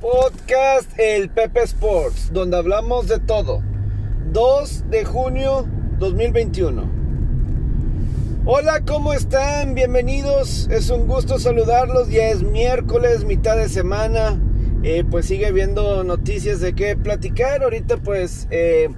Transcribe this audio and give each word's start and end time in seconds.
Podcast 0.00 0.98
El 0.98 1.28
Pepe 1.28 1.60
Sports, 1.64 2.32
donde 2.32 2.56
hablamos 2.56 3.06
de 3.06 3.18
todo. 3.18 3.62
2 4.32 4.84
de 4.88 5.04
junio 5.04 5.68
2021. 5.98 6.90
Hola, 8.46 8.80
¿cómo 8.86 9.12
están? 9.12 9.74
Bienvenidos. 9.74 10.68
Es 10.70 10.88
un 10.88 11.06
gusto 11.06 11.38
saludarlos. 11.38 12.08
Ya 12.08 12.30
es 12.30 12.42
miércoles, 12.42 13.26
mitad 13.26 13.58
de 13.58 13.68
semana. 13.68 14.40
Eh, 14.82 15.04
pues 15.04 15.26
sigue 15.26 15.52
viendo 15.52 16.02
noticias 16.02 16.60
de 16.60 16.74
qué 16.74 16.96
platicar. 16.96 17.62
Ahorita 17.62 17.98
pues 17.98 18.48
eh, 18.50 18.88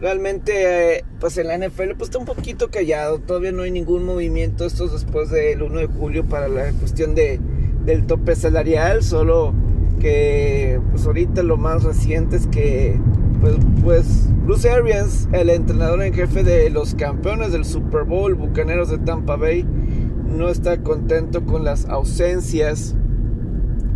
realmente 0.00 0.96
eh, 0.96 1.04
pues 1.20 1.38
en 1.38 1.46
la 1.46 1.56
NFL 1.56 1.92
pues 1.96 2.08
está 2.08 2.18
un 2.18 2.24
poquito 2.24 2.68
callado. 2.68 3.20
Todavía 3.20 3.52
no 3.52 3.62
hay 3.62 3.70
ningún 3.70 4.04
movimiento. 4.04 4.64
Esto 4.64 4.86
es 4.86 4.92
después 4.92 5.30
del 5.30 5.62
1 5.62 5.78
de 5.78 5.86
julio 5.86 6.24
para 6.24 6.48
la 6.48 6.72
cuestión 6.72 7.14
de, 7.14 7.38
del 7.84 8.08
tope 8.08 8.34
salarial. 8.34 9.04
Solo 9.04 9.54
que 9.98 10.80
pues 10.90 11.06
ahorita 11.06 11.42
lo 11.42 11.56
más 11.56 11.84
reciente 11.84 12.36
es 12.36 12.46
que 12.46 13.00
pues, 13.40 13.56
pues 13.84 14.28
Bruce 14.44 14.68
Arians, 14.68 15.28
el 15.32 15.50
entrenador 15.50 16.02
en 16.02 16.12
jefe 16.12 16.42
de 16.42 16.70
los 16.70 16.94
campeones 16.94 17.52
del 17.52 17.64
Super 17.64 18.04
Bowl, 18.04 18.34
Bucaneros 18.34 18.90
de 18.90 18.98
Tampa 18.98 19.36
Bay, 19.36 19.64
no 19.64 20.48
está 20.48 20.82
contento 20.82 21.44
con 21.44 21.64
las 21.64 21.86
ausencias 21.86 22.94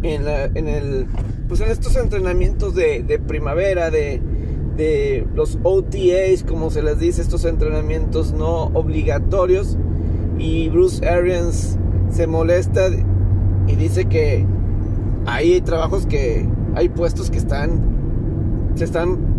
en, 0.02 0.22
en 0.26 0.68
el 0.68 1.06
pues 1.48 1.60
en 1.60 1.70
estos 1.70 1.96
entrenamientos 1.96 2.74
de, 2.74 3.02
de 3.02 3.18
primavera, 3.18 3.90
de, 3.90 4.22
de 4.76 5.26
los 5.34 5.58
OTAs, 5.62 6.44
como 6.46 6.70
se 6.70 6.82
les 6.82 6.98
dice, 6.98 7.20
estos 7.20 7.44
entrenamientos 7.44 8.32
no 8.32 8.64
obligatorios. 8.72 9.76
Y 10.38 10.70
Bruce 10.70 11.06
Arians 11.06 11.78
se 12.10 12.26
molesta 12.26 12.88
y 13.66 13.76
dice 13.76 14.06
que 14.06 14.46
hay 15.26 15.60
trabajos 15.60 16.06
que 16.06 16.48
hay 16.74 16.88
puestos 16.88 17.30
que 17.30 17.38
están 17.38 18.72
se 18.74 18.84
están 18.84 19.32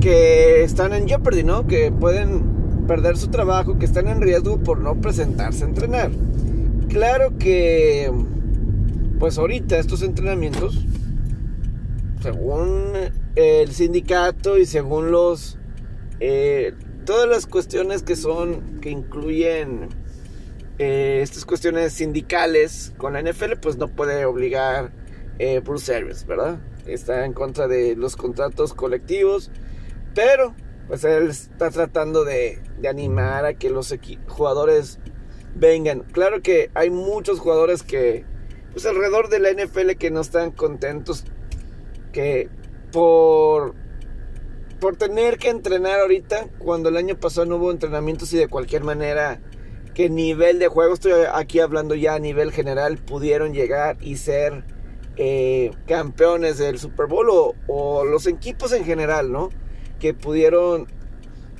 que 0.00 0.64
están 0.64 0.92
en 0.92 1.06
jeopardy, 1.06 1.44
¿no? 1.44 1.66
Que 1.66 1.92
pueden 1.92 2.86
perder 2.86 3.16
su 3.16 3.28
trabajo, 3.28 3.78
que 3.78 3.84
están 3.84 4.08
en 4.08 4.20
riesgo 4.20 4.58
por 4.58 4.80
no 4.80 5.00
presentarse 5.00 5.64
a 5.64 5.68
entrenar. 5.68 6.10
Claro 6.88 7.38
que 7.38 8.10
pues 9.18 9.38
ahorita 9.38 9.78
estos 9.78 10.02
entrenamientos 10.02 10.84
según 12.20 12.92
el 13.34 13.70
sindicato 13.70 14.58
y 14.58 14.66
según 14.66 15.10
los 15.10 15.58
eh, 16.20 16.74
todas 17.04 17.28
las 17.28 17.46
cuestiones 17.46 18.02
que 18.02 18.16
son 18.16 18.80
que 18.80 18.90
incluyen 18.90 19.88
eh, 20.78 21.20
estas 21.22 21.44
cuestiones 21.44 21.92
sindicales 21.92 22.92
con 22.96 23.12
la 23.12 23.22
NFL, 23.22 23.54
pues 23.60 23.76
no 23.76 23.88
puede 23.88 24.24
obligar 24.24 24.92
eh, 25.38 25.60
Bruce 25.60 25.94
Arians, 25.94 26.26
¿verdad? 26.26 26.58
Está 26.86 27.24
en 27.24 27.32
contra 27.32 27.68
de 27.68 27.96
los 27.96 28.16
contratos 28.16 28.74
colectivos, 28.74 29.50
pero 30.14 30.54
pues 30.88 31.04
él 31.04 31.28
está 31.28 31.70
tratando 31.70 32.24
de, 32.24 32.60
de 32.78 32.88
animar 32.88 33.44
a 33.44 33.54
que 33.54 33.70
los 33.70 33.94
jugadores 34.28 34.98
vengan. 35.54 36.00
Claro 36.12 36.42
que 36.42 36.70
hay 36.74 36.90
muchos 36.90 37.38
jugadores 37.38 37.82
que, 37.82 38.24
pues 38.72 38.84
alrededor 38.86 39.28
de 39.28 39.38
la 39.38 39.52
NFL 39.52 39.92
que 39.92 40.10
no 40.10 40.20
están 40.20 40.50
contentos, 40.50 41.24
que 42.12 42.48
por 42.90 43.74
por 44.82 44.96
tener 44.96 45.38
que 45.38 45.48
entrenar 45.48 46.00
ahorita, 46.00 46.48
cuando 46.58 46.88
el 46.88 46.96
año 46.96 47.14
pasado 47.16 47.46
no 47.46 47.54
hubo 47.54 47.70
entrenamientos 47.70 48.32
y 48.32 48.38
de 48.38 48.48
cualquier 48.48 48.82
manera 48.82 49.40
qué 49.94 50.08
nivel 50.08 50.58
de 50.58 50.68
juego, 50.68 50.94
estoy 50.94 51.12
aquí 51.32 51.60
hablando 51.60 51.94
ya 51.94 52.14
a 52.14 52.18
nivel 52.18 52.52
general, 52.52 52.98
pudieron 52.98 53.52
llegar 53.52 53.96
y 54.00 54.16
ser 54.16 54.64
eh, 55.16 55.70
campeones 55.86 56.58
del 56.58 56.78
Super 56.78 57.06
Bowl 57.06 57.54
o, 57.66 58.04
los 58.04 58.26
equipos 58.26 58.72
en 58.72 58.84
general, 58.84 59.30
¿no? 59.30 59.50
Que 60.00 60.14
pudieron 60.14 60.86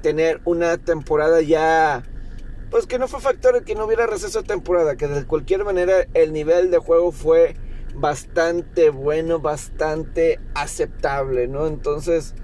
tener 0.01 0.41
una 0.45 0.79
temporada 0.79 1.43
ya, 1.43 2.03
pues 2.71 2.87
que 2.87 2.99
no 2.99 3.07
fue 3.09 3.21
factor 3.21 3.63
que 3.65 3.75
no 3.75 3.85
hubiera 3.85 4.07
receso 4.07 4.41
de 4.41 4.49
temporada, 4.49 4.97
que 4.97 5.07
de 5.07 5.27
cualquier 5.27 5.65
manera 5.65 6.07
el 6.15 6.33
nivel 6.33 6.71
de 6.71 6.79
juego 6.79 7.13
fue 7.13 7.55
bastante 7.95 8.89
bueno, 8.89 9.39
bastante 9.39 10.41
aceptable, 10.55 11.47
¿no? 11.47 11.67
Entonces, 11.67 12.35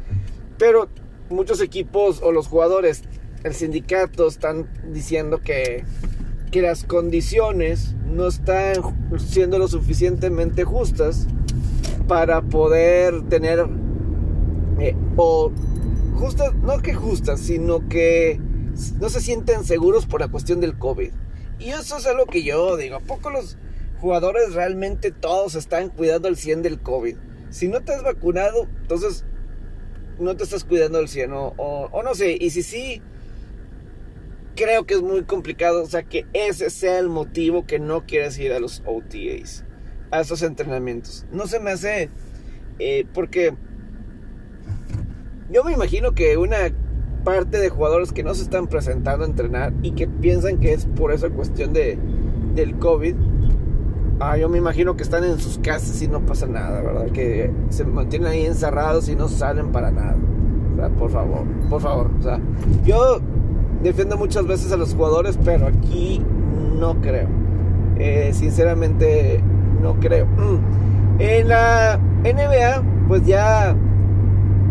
pero 0.58 0.88
muchos 1.30 1.60
equipos 1.60 2.20
o 2.22 2.32
los 2.32 2.48
jugadores 2.48 3.02
el 3.44 3.54
sindicato 3.54 4.26
están 4.26 4.68
diciendo 4.92 5.40
que, 5.40 5.84
que 6.50 6.62
las 6.62 6.84
condiciones 6.84 7.94
no 8.06 8.26
están 8.28 8.74
siendo 9.18 9.58
lo 9.58 9.68
suficientemente 9.68 10.64
justas 10.64 11.26
para 12.06 12.42
poder 12.42 13.22
tener 13.28 13.66
eh, 14.80 14.96
o 15.16 15.52
justas, 16.16 16.54
no 16.54 16.78
que 16.80 16.94
justas, 16.94 17.40
sino 17.40 17.88
que 17.88 18.40
no 19.00 19.08
se 19.08 19.20
sienten 19.20 19.64
seguros 19.64 20.06
por 20.06 20.20
la 20.20 20.28
cuestión 20.28 20.60
del 20.60 20.76
COVID. 20.78 21.12
Y 21.58 21.70
eso 21.70 21.96
es 21.96 22.06
algo 22.06 22.26
que 22.26 22.42
yo 22.42 22.76
digo, 22.76 22.96
¿a 22.96 23.00
poco 23.00 23.30
los 23.30 23.56
jugadores 24.00 24.54
realmente 24.54 25.10
todos 25.10 25.54
están 25.54 25.90
cuidando 25.90 26.28
al 26.28 26.36
100 26.36 26.62
del 26.62 26.80
COVID? 26.80 27.16
Si 27.50 27.68
no 27.68 27.80
te 27.80 27.92
has 27.92 28.02
vacunado, 28.02 28.68
entonces 28.82 29.24
no 30.18 30.36
te 30.36 30.44
estás 30.44 30.64
cuidando 30.64 30.98
al 30.98 31.08
100 31.08 31.32
o, 31.32 31.54
o 31.56 32.02
no 32.02 32.14
sé, 32.14 32.36
y 32.40 32.50
si 32.50 32.62
sí 32.62 33.02
creo 34.58 34.84
que 34.86 34.94
es 34.94 35.02
muy 35.02 35.22
complicado, 35.22 35.84
o 35.84 35.86
sea, 35.86 36.02
que 36.02 36.26
ese 36.32 36.68
sea 36.68 36.98
el 36.98 37.08
motivo 37.08 37.64
que 37.64 37.78
no 37.78 38.04
quieras 38.06 38.36
ir 38.40 38.52
a 38.52 38.58
los 38.58 38.82
OTAs, 38.84 39.64
a 40.10 40.20
esos 40.20 40.42
entrenamientos. 40.42 41.24
No 41.30 41.46
se 41.46 41.60
me 41.60 41.70
hace, 41.70 42.10
eh, 42.80 43.06
porque 43.14 43.54
yo 45.48 45.62
me 45.62 45.72
imagino 45.72 46.12
que 46.12 46.36
una 46.36 46.56
parte 47.22 47.58
de 47.58 47.68
jugadores 47.68 48.12
que 48.12 48.24
no 48.24 48.34
se 48.34 48.42
están 48.42 48.66
presentando 48.66 49.24
a 49.24 49.28
entrenar 49.28 49.72
y 49.82 49.92
que 49.92 50.08
piensan 50.08 50.58
que 50.58 50.72
es 50.72 50.86
por 50.86 51.12
esa 51.12 51.30
cuestión 51.30 51.72
de, 51.72 51.96
del 52.56 52.76
COVID, 52.80 53.14
ah, 54.18 54.36
yo 54.38 54.48
me 54.48 54.58
imagino 54.58 54.96
que 54.96 55.04
están 55.04 55.22
en 55.22 55.38
sus 55.38 55.58
casas 55.58 56.02
y 56.02 56.08
no 56.08 56.26
pasa 56.26 56.48
nada, 56.48 56.82
¿verdad? 56.82 57.12
Que 57.12 57.52
se 57.68 57.84
mantienen 57.84 58.26
ahí 58.26 58.44
encerrados 58.44 59.08
y 59.08 59.14
no 59.14 59.28
salen 59.28 59.70
para 59.70 59.92
nada. 59.92 60.16
O 60.72 60.76
sea, 60.76 60.88
por 60.90 61.10
favor, 61.10 61.44
por 61.70 61.80
favor. 61.80 62.10
O 62.18 62.22
sea, 62.22 62.40
yo 62.84 63.20
defiendo 63.82 64.16
muchas 64.16 64.46
veces 64.46 64.72
a 64.72 64.76
los 64.76 64.94
jugadores, 64.94 65.38
pero 65.44 65.66
aquí 65.66 66.22
no 66.78 67.00
creo. 67.00 67.28
Eh, 67.98 68.30
sinceramente, 68.32 69.42
no 69.82 69.94
creo. 69.94 70.26
Mm. 70.26 71.20
En 71.20 71.48
la 71.48 71.98
NBA, 72.22 72.82
pues 73.08 73.26
ya 73.26 73.74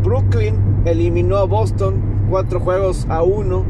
Brooklyn 0.04 0.56
eliminó 0.86 1.38
a 1.38 1.44
Boston 1.44 1.96
cuatro 2.30 2.60
juegos 2.60 3.06
a 3.10 3.24
uno. 3.24 3.66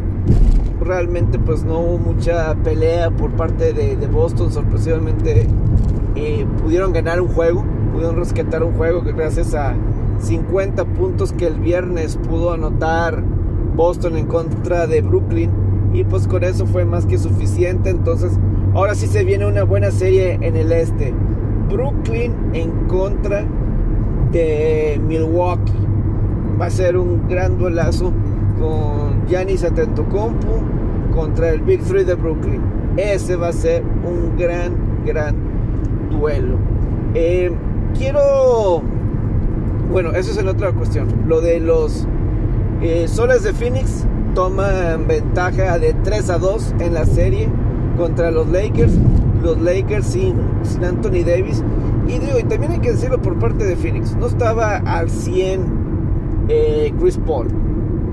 Realmente, 0.79 1.39
pues 1.39 1.63
no 1.63 1.79
hubo 1.79 1.97
mucha 1.97 2.53
pelea 2.63 3.09
por 3.09 3.31
parte 3.31 3.73
de, 3.73 3.95
Boston. 4.07 4.51
Sorpresivamente, 4.51 5.47
eh, 6.15 6.45
pudieron 6.61 6.93
ganar 6.93 7.19
un 7.19 7.29
juego, 7.29 7.63
pudieron 7.93 8.17
rescatar 8.17 8.63
un 8.63 8.73
juego 8.73 9.01
gracias 9.01 9.55
a 9.55 9.73
50 10.19 10.85
puntos 10.85 11.33
que 11.33 11.47
el 11.47 11.59
viernes 11.59 12.17
pudo 12.17 12.53
anotar 12.53 13.23
Boston 13.77 14.17
en 14.17 14.25
contra 14.25 14.87
de 14.87 15.01
Brooklyn. 15.01 15.51
Y 15.93 16.03
pues 16.03 16.27
con 16.27 16.43
eso 16.43 16.65
fue 16.65 16.83
más 16.83 17.05
que 17.05 17.17
suficiente. 17.17 17.89
Entonces 17.89 18.37
ahora 18.73 18.95
sí 18.95 19.07
se 19.07 19.23
viene 19.23 19.45
una 19.45 19.63
buena 19.63 19.91
serie 19.91 20.37
en 20.41 20.57
el 20.57 20.73
este. 20.73 21.13
Brooklyn 21.69 22.33
en 22.53 22.71
contra 22.87 23.45
de 24.31 24.99
Milwaukee. 25.07 25.71
Va 26.59 26.65
a 26.65 26.69
ser 26.69 26.97
un 26.97 27.27
gran 27.29 27.57
duelazo 27.57 28.11
con 28.59 29.25
Giannis 29.27 29.63
Antetokounmpo 29.63 30.61
contra 31.13 31.51
el 31.51 31.61
Big 31.61 31.81
Three 31.83 32.03
de 32.03 32.15
Brooklyn. 32.15 32.61
Ese 32.97 33.35
va 33.35 33.49
a 33.49 33.53
ser 33.53 33.83
un 34.03 34.37
gran, 34.37 34.73
gran 35.05 35.35
duelo. 36.09 36.57
Eh, 37.13 37.51
quiero... 37.97 38.81
Bueno, 39.91 40.11
eso 40.11 40.31
es 40.31 40.37
en 40.37 40.47
otra 40.47 40.71
cuestión. 40.71 41.07
Lo 41.27 41.41
de 41.41 41.59
los 41.59 42.07
eh, 42.81 43.07
Soles 43.07 43.43
de 43.43 43.53
Phoenix 43.53 44.05
toman 44.35 45.07
ventaja 45.07 45.79
de 45.79 45.93
3 45.93 46.29
a 46.29 46.37
2 46.37 46.75
en 46.79 46.93
la 46.93 47.05
serie 47.05 47.49
contra 47.97 48.29
los 48.31 48.47
Lakers. 48.49 48.93
Los 49.43 49.59
Lakers 49.59 50.05
sin, 50.05 50.35
Anthony 50.83 51.23
Davis. 51.25 51.63
Y 52.07 52.19
digo, 52.19 52.37
también 52.47 52.73
hay 52.73 52.79
que 52.79 52.91
decirlo 52.91 53.21
por 53.21 53.39
parte 53.39 53.65
de 53.65 53.75
Phoenix. 53.75 54.15
No 54.15 54.27
estaba 54.27 54.77
al 54.77 55.09
100 55.09 55.61
eh, 56.49 56.93
Chris 56.99 57.17
Paul. 57.17 57.47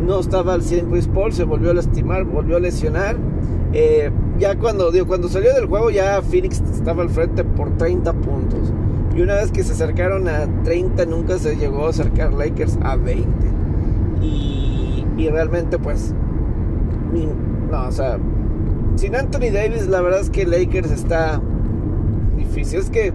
No 0.07 0.21
estaba 0.21 0.55
al 0.55 0.63
100 0.63 0.91
Chris 0.91 1.09
Paul. 1.09 1.33
Se 1.33 1.45
volvió 1.45 1.71
a 1.71 1.75
lastimar, 1.75 2.25
volvió 2.25 2.57
a 2.57 2.61
lesionar. 2.61 3.17
Eh, 3.73 4.11
ya 4.39 4.57
cuando, 4.57 4.91
cuando 5.07 5.29
salió 5.29 5.53
del 5.53 5.67
juego 5.67 5.91
ya 5.91 6.23
Phoenix 6.23 6.63
estaba 6.73 7.03
al 7.03 7.11
frente 7.11 7.45
por 7.45 7.77
30 7.77 8.13
puntos. 8.15 8.73
Y 9.15 9.21
una 9.21 9.35
vez 9.35 9.53
que 9.53 9.63
se 9.63 9.73
acercaron 9.73 10.29
a 10.29 10.47
30 10.65 11.05
nunca 11.07 11.39
se 11.39 11.57
llegó 11.57 11.87
a 11.87 11.91
acercar 11.91 12.33
Lakers 12.33 12.79
a 12.83 12.97
20. 12.97 13.54
Y 15.17 15.29
realmente 15.29 15.79
pues 15.79 16.15
no, 17.71 17.89
o 17.89 17.93
sea, 17.93 18.19
sin 18.97 19.15
Anthony 19.15 19.51
Davis 19.53 19.87
la 19.87 20.01
verdad 20.01 20.21
es 20.21 20.31
que 20.31 20.45
Lakers 20.47 20.91
está 20.91 21.41
difícil. 22.37 22.81
Es 22.81 22.91
que, 22.91 23.13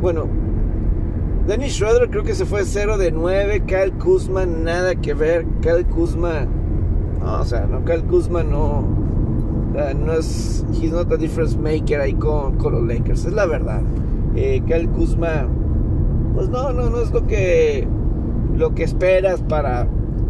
bueno, 0.00 0.26
Dennis 1.46 1.74
Schroeder 1.74 2.08
creo 2.10 2.24
que 2.24 2.34
se 2.34 2.44
fue 2.44 2.64
0 2.64 2.98
de 2.98 3.12
9. 3.12 3.62
Kyle 3.66 3.92
Kuzma, 3.92 4.46
nada 4.46 4.94
que 4.94 5.14
ver. 5.14 5.46
Kyle 5.60 5.84
Kuzma, 5.86 6.46
no, 7.20 7.40
o 7.40 7.44
sea, 7.44 7.66
no, 7.66 7.84
Kyle 7.84 8.04
Kuzma 8.04 8.42
no, 8.42 8.86
no 9.72 10.12
es, 10.12 10.64
he's 10.72 10.92
not 10.92 11.12
a 11.12 11.16
difference 11.16 11.56
maker 11.56 12.00
ahí 12.00 12.14
con, 12.14 12.56
con 12.56 12.72
los 12.72 12.82
Lakers, 12.84 13.26
es 13.26 13.32
la 13.32 13.46
verdad. 13.46 13.82
Eh, 14.34 14.62
Kyle 14.66 14.88
Kuzma, 14.88 15.46
pues 16.34 16.48
no, 16.48 16.72
no, 16.72 16.90
no 16.90 17.00
es 17.00 17.10
lo 17.12 17.26
que, 17.26 17.86
lo 18.56 18.74
que 18.74 18.84
esperas 18.84 19.40
para 19.42 19.88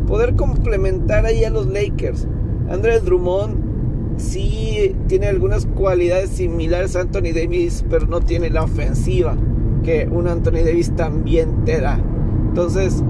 poder 0.08 0.34
complementar 0.34 1.26
ahí 1.26 1.44
a 1.44 1.50
los 1.50 1.66
Lakers. 1.66 2.26
Andrés 2.70 3.04
Drummond 3.04 4.16
sí 4.16 4.96
tiene 5.06 5.26
algunas 5.26 5.66
cualidades 5.66 6.30
similares 6.30 6.96
a 6.96 7.02
Anthony 7.02 7.32
Davis, 7.34 7.84
pero 7.88 8.06
no 8.06 8.20
tiene 8.20 8.50
la 8.50 8.64
ofensiva 8.64 9.36
que 9.84 10.08
un 10.10 10.26
Anthony 10.26 10.64
Davis 10.64 10.90
también 10.96 11.64
te 11.64 11.80
da. 11.80 12.00
Entonces, 12.48 13.04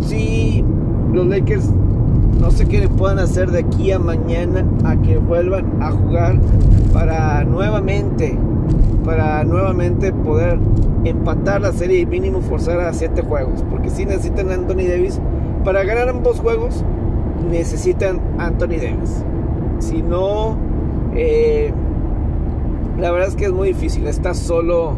sí, 0.00 0.64
los 1.12 1.26
Lakers 1.26 1.70
no 2.40 2.50
sé 2.50 2.66
qué 2.66 2.80
le 2.80 2.88
puedan 2.88 3.18
hacer 3.18 3.50
de 3.50 3.60
aquí 3.60 3.92
a 3.92 3.98
mañana 3.98 4.66
a 4.84 4.96
que 4.96 5.18
vuelvan 5.18 5.80
a 5.80 5.92
jugar 5.92 6.40
para 6.92 7.44
nuevamente, 7.44 8.36
para 9.04 9.44
nuevamente 9.44 10.12
poder 10.12 10.58
empatar 11.04 11.60
la 11.60 11.72
serie 11.72 12.00
y 12.00 12.06
mínimo 12.06 12.40
forzar 12.40 12.80
a 12.80 12.92
siete 12.92 13.22
juegos. 13.22 13.62
Porque 13.70 13.90
si 13.90 14.06
necesitan 14.06 14.50
a 14.50 14.54
Anthony 14.54 14.88
Davis 14.88 15.20
para 15.64 15.84
ganar 15.84 16.08
ambos 16.08 16.40
juegos, 16.40 16.84
necesitan 17.50 18.20
Anthony 18.38 18.78
Davis. 18.80 19.24
Si 19.78 20.02
no, 20.02 20.56
eh, 21.14 21.72
la 22.98 23.10
verdad 23.10 23.28
es 23.28 23.36
que 23.36 23.46
es 23.46 23.52
muy 23.52 23.68
difícil. 23.68 24.06
Está 24.06 24.34
solo 24.34 24.96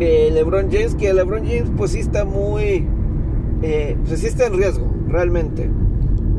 eh, 0.00 0.30
LeBron 0.32 0.70
James, 0.70 0.94
que 0.94 1.12
LeBron 1.12 1.44
James 1.44 1.70
pues 1.76 1.92
sí 1.92 2.00
está 2.00 2.24
muy... 2.24 2.86
Eh, 3.62 3.96
pues 4.06 4.20
sí 4.20 4.26
está 4.26 4.46
en 4.46 4.54
riesgo, 4.54 4.86
realmente. 5.08 5.70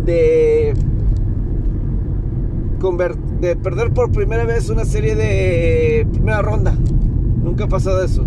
De, 0.05 0.73
de 3.39 3.55
perder 3.55 3.91
por 3.91 4.11
primera 4.11 4.44
vez 4.44 4.69
una 4.69 4.83
serie 4.83 5.15
de 5.15 6.05
primera 6.11 6.41
ronda. 6.41 6.75
Nunca 7.41 7.65
ha 7.65 7.69
pasado 7.69 8.03
eso. 8.03 8.25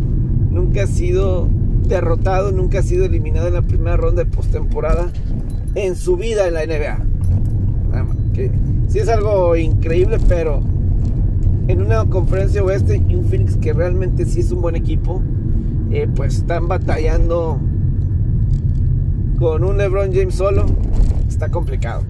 Nunca 0.51 0.85
ha 0.85 0.87
sido 0.87 1.49
derrotado, 1.89 2.53
nunca 2.53 2.81
ha 2.81 2.83
sido 2.83 3.05
eliminado 3.05 3.49
en 3.49 3.55
la 3.55 3.63
primera 3.63 3.97
ronda 3.97 4.25
de 4.25 4.31
postemporada 4.31 5.11
en 5.75 5.97
su 5.97 6.17
vida 6.17 6.49
en 6.49 6.55
la 6.55 6.67
NBA. 6.67 7.07
Que 8.35 8.51
sí 8.89 8.99
es 8.99 9.09
algo 9.09 9.57
increíble, 9.57 10.19
pero 10.29 10.63
en 11.69 11.83
una 11.83 12.05
conferencia 12.05 12.63
oeste 12.63 13.03
y 13.09 13.15
un 13.15 13.25
Phoenix 13.25 13.57
que 13.57 13.73
realmente 13.73 14.25
sí 14.25 14.41
es 14.41 14.53
un 14.53 14.61
buen 14.61 14.77
equipo, 14.77 15.23
eh, 15.91 16.09
pues 16.15 16.37
están 16.37 16.69
batallando 16.69 17.61
con 19.39 19.65
un 19.65 19.77
LeBron 19.77 20.13
James 20.13 20.35
solo, 20.35 20.67
está 21.29 21.51
complicado. 21.51 22.05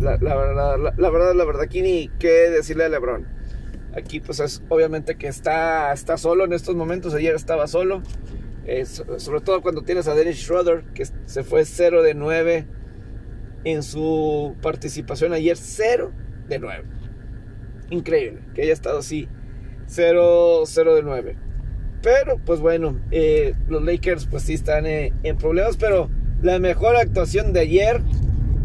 La, 0.00 0.16
verdad, 0.16 0.76
la, 0.96 1.10
verdad, 1.10 1.34
la 1.34 1.44
verdad, 1.44 1.62
aquí 1.62 1.82
ni 1.82 2.08
qué 2.18 2.50
decirle 2.50 2.84
a 2.84 2.88
LeBron. 2.88 3.26
Aquí 3.94 4.20
pues 4.20 4.40
es 4.40 4.62
obviamente 4.68 5.16
que 5.16 5.26
está, 5.26 5.92
está 5.92 6.16
solo 6.16 6.44
en 6.44 6.52
estos 6.52 6.76
momentos, 6.76 7.12
ayer 7.12 7.34
estaba 7.34 7.66
solo, 7.66 8.02
eh, 8.66 8.84
sobre 8.84 9.40
todo 9.40 9.62
cuando 9.62 9.82
tienes 9.82 10.06
a 10.08 10.14
Dennis 10.14 10.36
Schroeder, 10.36 10.84
que 10.94 11.04
se 11.04 11.42
fue 11.44 11.64
0 11.64 12.02
de 12.02 12.14
9 12.14 12.66
en 13.64 13.82
su 13.82 14.56
participación 14.60 15.32
ayer, 15.32 15.56
0 15.56 16.12
de 16.48 16.58
9. 16.58 16.84
Increíble 17.90 18.42
que 18.54 18.62
haya 18.62 18.72
estado 18.72 18.98
así, 18.98 19.28
0, 19.86 20.62
0 20.66 20.94
de 20.94 21.02
9. 21.02 21.36
Pero, 22.02 22.38
pues 22.38 22.60
bueno, 22.60 22.98
eh, 23.10 23.54
los 23.68 23.82
Lakers 23.82 24.26
pues 24.26 24.44
sí 24.44 24.54
están 24.54 24.86
eh, 24.86 25.12
en 25.22 25.36
problemas, 25.36 25.76
pero 25.76 26.08
la 26.42 26.58
mejor 26.58 26.96
actuación 26.96 27.52
de 27.52 27.60
ayer 27.60 28.00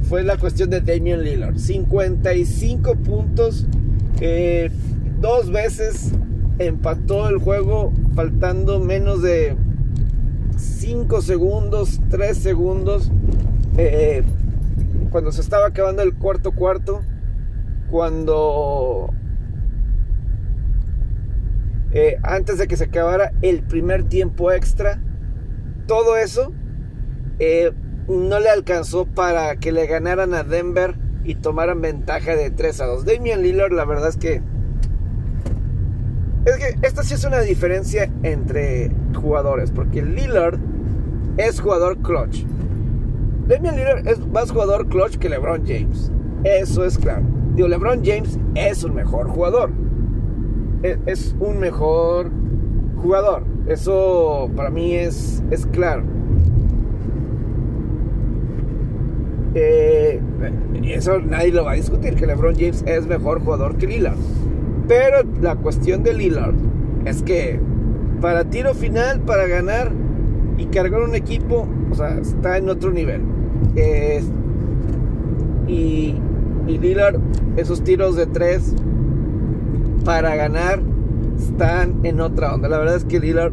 fue 0.03 0.23
la 0.23 0.37
cuestión 0.37 0.69
de 0.69 0.81
Damian 0.81 1.23
Lillard. 1.23 1.57
55 1.57 2.95
puntos, 2.97 3.65
dos 5.19 5.51
veces 5.51 6.13
empató 6.59 7.27
el 7.27 7.37
juego 7.39 7.91
faltando 8.15 8.79
menos 8.79 9.21
de 9.21 9.57
5 10.85 11.21
segundos, 11.21 11.99
3 12.11 12.37
segundos. 12.37 13.11
cuando 15.09 15.31
se 15.31 15.41
estaba 15.41 15.65
acabando 15.65 16.03
el 16.03 16.13
cuarto 16.13 16.51
cuarto, 16.51 17.01
cuando 17.89 19.09
eh, 21.91 22.17
antes 22.21 22.59
de 22.59 22.67
que 22.67 22.77
se 22.77 22.83
acabara 22.83 23.31
el 23.41 23.63
primer 23.63 24.03
tiempo 24.03 24.51
extra, 24.51 25.01
todo 25.87 26.17
eso 26.17 26.53
eh, 27.39 27.71
no 28.07 28.39
le 28.39 28.49
alcanzó 28.49 29.07
para 29.07 29.55
que 29.55 29.71
le 29.71 29.87
ganaran 29.87 30.35
a 30.35 30.43
Denver 30.43 30.93
y 31.23 31.33
tomaran 31.33 31.81
ventaja 31.81 32.35
de 32.35 32.51
3 32.51 32.81
a 32.81 32.85
2. 32.85 33.05
Damian 33.05 33.41
Lillard, 33.41 33.71
la 33.71 33.85
verdad 33.85 34.09
es 34.09 34.17
que. 34.17 34.43
Es 36.45 36.57
que 36.57 36.75
esta 36.85 37.01
sí 37.01 37.15
es 37.15 37.25
una 37.25 37.39
diferencia 37.39 38.07
entre 38.21 38.91
jugadores, 39.15 39.71
porque 39.71 40.03
Lillard 40.03 40.59
es 41.37 41.59
jugador 41.59 41.97
clutch. 41.97 42.45
Damian 43.47 43.75
Lillard 43.75 44.07
es 44.07 44.25
más 44.27 44.51
jugador 44.51 44.87
clutch 44.87 45.17
que 45.17 45.29
LeBron 45.29 45.63
James. 45.65 46.11
Eso 46.43 46.83
es 46.85 46.97
claro. 46.97 47.23
Digo, 47.55 47.67
LeBron 47.67 48.03
James 48.03 48.39
es 48.55 48.83
un 48.83 48.95
mejor 48.95 49.27
jugador. 49.27 49.71
E, 50.83 50.97
es, 51.05 51.35
un 51.39 51.59
mejor 51.59 52.31
jugador. 52.97 53.43
Eso 53.67 54.49
para 54.55 54.69
mí 54.69 54.95
es, 54.95 55.43
es 55.51 55.65
claro. 55.67 56.03
Eh, 59.53 60.19
eso 60.83 61.19
nadie 61.19 61.51
lo 61.51 61.63
va 61.63 61.71
a 61.71 61.75
discutir, 61.75 62.15
que 62.15 62.25
LeBron 62.25 62.55
James 62.55 62.83
es 62.85 63.07
mejor 63.07 63.41
jugador 63.41 63.77
que 63.77 63.87
Lillard. 63.87 64.17
Pero 64.87 65.23
la 65.41 65.55
cuestión 65.55 66.03
de 66.03 66.13
Lillard 66.13 66.55
es 67.05 67.23
que 67.23 67.59
para 68.21 68.43
tiro 68.45 68.73
final, 68.73 69.21
para 69.21 69.47
ganar 69.47 69.91
y 70.57 70.65
cargar 70.65 71.01
un 71.01 71.15
equipo, 71.15 71.67
o 71.91 71.95
sea, 71.95 72.17
está 72.19 72.57
en 72.57 72.69
otro 72.69 72.91
nivel. 72.91 73.21
y 75.67 76.15
y 76.67 76.79
Lillard, 76.79 77.19
esos 77.57 77.83
tiros 77.83 78.15
de 78.15 78.25
tres 78.25 78.73
para 80.03 80.35
ganar 80.35 80.81
están 81.37 81.99
en 82.03 82.19
otra 82.21 82.55
onda. 82.55 82.67
La 82.67 82.79
verdad 82.79 82.95
es 82.95 83.05
que 83.05 83.19
Lillard, 83.19 83.51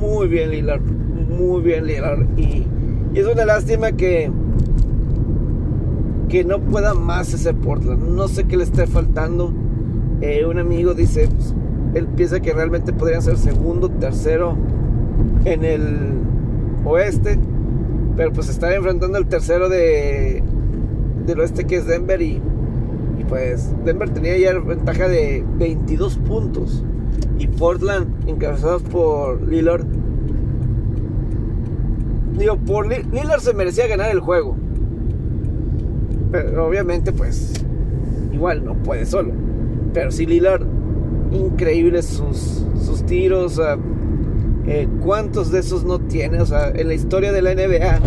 muy 0.00 0.28
bien 0.28 0.50
Lillard, 0.50 0.82
muy 0.82 1.62
bien 1.62 1.86
Lillard. 1.86 2.26
Y, 2.38 2.66
es 3.14 3.26
una 3.26 3.46
lástima 3.46 3.92
que, 3.92 4.30
que 6.28 6.44
no 6.44 6.60
pueda 6.60 6.94
más 6.94 7.32
ese 7.32 7.54
Portland. 7.54 8.14
No 8.14 8.28
sé 8.28 8.44
qué 8.44 8.56
le 8.56 8.64
esté 8.64 8.86
faltando. 8.86 9.52
Eh, 10.20 10.44
un 10.44 10.58
amigo 10.58 10.94
dice, 10.94 11.28
pues, 11.28 11.54
él 11.94 12.06
piensa 12.08 12.40
que 12.40 12.52
realmente 12.52 12.92
podrían 12.92 13.22
ser 13.22 13.38
segundo, 13.38 13.88
tercero 13.88 14.56
en 15.44 15.64
el 15.64 16.12
oeste. 16.84 17.38
Pero 18.16 18.32
pues 18.32 18.48
está 18.48 18.74
enfrentando 18.74 19.18
el 19.18 19.26
tercero 19.26 19.68
de, 19.68 20.42
del 21.26 21.40
oeste 21.40 21.64
que 21.64 21.76
es 21.76 21.86
Denver 21.86 22.22
y, 22.22 22.40
y 23.18 23.24
pues 23.28 23.72
Denver 23.84 24.08
tenía 24.10 24.38
ya 24.38 24.58
ventaja 24.58 25.08
de 25.08 25.44
22 25.58 26.16
puntos 26.18 26.84
y 27.38 27.46
Portland 27.48 28.28
encabezados 28.28 28.82
por 28.82 29.42
Lillard 29.42 29.84
digo 32.38 32.56
por 32.56 32.86
Lillard 32.86 33.40
se 33.40 33.54
merecía 33.54 33.86
ganar 33.86 34.10
el 34.10 34.20
juego 34.20 34.56
pero 36.30 36.66
obviamente 36.66 37.12
pues 37.12 37.52
igual 38.32 38.64
no 38.64 38.74
puede 38.74 39.06
solo 39.06 39.32
pero 39.92 40.10
sí 40.10 40.26
Lillard 40.26 40.62
increíbles 41.32 42.06
sus, 42.06 42.64
sus 42.80 43.04
tiros 43.04 43.60
eh, 44.66 44.88
cuántos 45.02 45.50
de 45.50 45.60
esos 45.60 45.84
no 45.84 46.00
tiene 46.00 46.40
o 46.40 46.46
sea 46.46 46.70
en 46.70 46.88
la 46.88 46.94
historia 46.94 47.32
de 47.32 47.42
la 47.42 47.54
NBA 47.54 48.00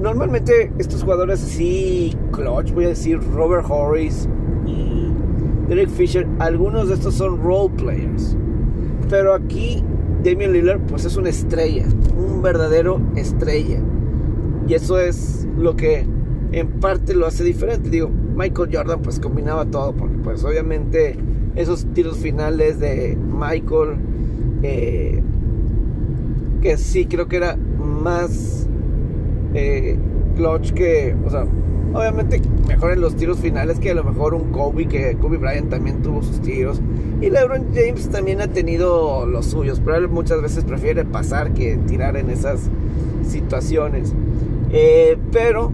normalmente 0.00 0.72
estos 0.78 1.04
jugadores 1.04 1.44
así, 1.44 2.16
clutch, 2.32 2.72
voy 2.72 2.86
a 2.86 2.88
decir 2.88 3.20
Robert 3.32 3.66
Horris 3.68 4.28
Derek 5.70 5.88
Fisher, 5.88 6.26
algunos 6.40 6.88
de 6.88 6.94
estos 6.94 7.14
son 7.14 7.40
role 7.44 7.72
players. 7.76 8.36
Pero 9.08 9.32
aquí 9.32 9.84
Damian 10.24 10.52
Lillard 10.52 10.80
pues 10.80 11.04
es 11.04 11.16
una 11.16 11.28
estrella, 11.28 11.86
un 12.18 12.42
verdadero 12.42 13.00
estrella. 13.14 13.78
Y 14.66 14.74
eso 14.74 14.98
es 14.98 15.46
lo 15.56 15.76
que 15.76 16.04
en 16.50 16.80
parte 16.80 17.14
lo 17.14 17.24
hace 17.24 17.44
diferente. 17.44 17.88
Digo, 17.88 18.08
Michael 18.08 18.70
Jordan 18.72 19.00
pues 19.00 19.20
combinaba 19.20 19.64
todo, 19.64 19.92
porque 19.92 20.16
pues 20.16 20.42
obviamente 20.42 21.16
esos 21.54 21.86
tiros 21.94 22.18
finales 22.18 22.80
de 22.80 23.16
Michael, 23.16 23.96
eh, 24.62 25.22
que 26.60 26.76
sí 26.76 27.06
creo 27.06 27.28
que 27.28 27.36
era 27.36 27.56
más 27.56 28.68
eh, 29.54 29.98
clutch 30.36 30.72
que, 30.72 31.16
o 31.24 31.30
sea, 31.30 31.46
obviamente 31.92 32.40
mejor 32.66 32.92
en 32.92 33.00
los 33.00 33.16
tiros 33.16 33.38
finales 33.38 33.78
que 33.78 33.90
a 33.90 33.94
lo 33.94 34.04
mejor 34.04 34.34
un 34.34 34.52
Kobe, 34.52 34.86
que 34.86 35.16
Kobe 35.16 35.38
Bryant 35.38 35.70
también 35.70 36.02
tuvo 36.02 36.22
sus 36.22 36.40
tiros. 36.40 36.80
Y 37.20 37.30
LeBron 37.30 37.66
James 37.74 38.08
también 38.08 38.40
ha 38.40 38.48
tenido 38.48 39.26
los 39.26 39.46
suyos, 39.46 39.80
pero 39.84 39.96
él 39.96 40.08
muchas 40.08 40.40
veces 40.40 40.64
prefiere 40.64 41.04
pasar 41.04 41.52
que 41.52 41.76
tirar 41.76 42.16
en 42.16 42.30
esas 42.30 42.70
situaciones. 43.26 44.14
Eh, 44.72 45.18
pero 45.32 45.72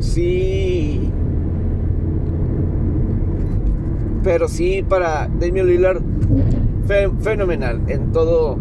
sí. 0.00 1.10
Pero 4.22 4.48
sí, 4.48 4.82
para 4.88 5.28
Damian 5.38 5.66
Lillard, 5.66 6.00
fenomenal 6.86 7.80
en 7.88 8.12
todo. 8.12 8.58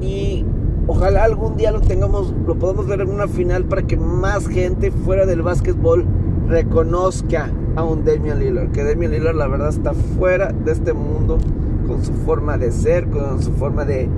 Y 0.00 0.44
ojalá 0.86 1.24
algún 1.24 1.56
día 1.56 1.70
lo 1.70 1.80
tengamos, 1.80 2.34
lo 2.46 2.56
podamos 2.56 2.86
ver 2.86 3.00
en 3.00 3.10
una 3.10 3.28
final 3.28 3.64
para 3.64 3.82
que 3.82 3.96
más 3.96 4.48
gente 4.48 4.90
fuera 4.90 5.26
del 5.26 5.42
básquetbol 5.42 6.04
reconozca 6.48 7.50
a 7.76 7.84
un 7.84 8.04
Damian 8.04 8.40
Lillard. 8.40 8.72
Que 8.72 8.84
Damian 8.84 9.12
Lillard, 9.12 9.36
la 9.36 9.46
verdad, 9.46 9.68
está 9.68 9.92
fuera 9.94 10.52
de 10.52 10.72
este 10.72 10.92
mundo 10.92 11.38
con 11.86 12.04
su 12.04 12.12
forma 12.12 12.58
de 12.58 12.72
ser, 12.72 13.08
con 13.08 13.42
su 13.42 13.52
forma 13.52 13.84
de. 13.84 14.08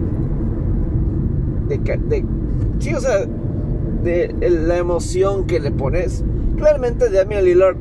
de, 1.68 1.78
de 1.78 2.24
sí, 2.78 2.94
o 2.94 3.00
sea, 3.00 3.26
de 4.02 4.34
la 4.66 4.78
emoción 4.78 5.46
que 5.46 5.60
le 5.60 5.70
pones. 5.70 6.24
Claramente 6.56 7.10
Damian 7.10 7.44
Lillard 7.44 7.76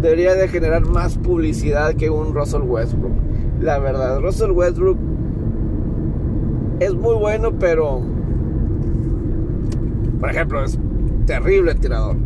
debería 0.00 0.34
de 0.34 0.48
generar 0.48 0.84
más 0.86 1.16
publicidad 1.16 1.94
que 1.94 2.10
un 2.10 2.34
Russell 2.34 2.62
Westbrook. 2.62 3.23
La 3.60 3.78
verdad, 3.78 4.20
Russell 4.20 4.50
Westbrook 4.50 4.98
es 6.80 6.94
muy 6.94 7.14
bueno, 7.14 7.52
pero 7.58 8.02
por 10.24 10.30
ejemplo, 10.30 10.64
es 10.64 10.78
terrible 11.26 11.74
tirador 11.74 12.16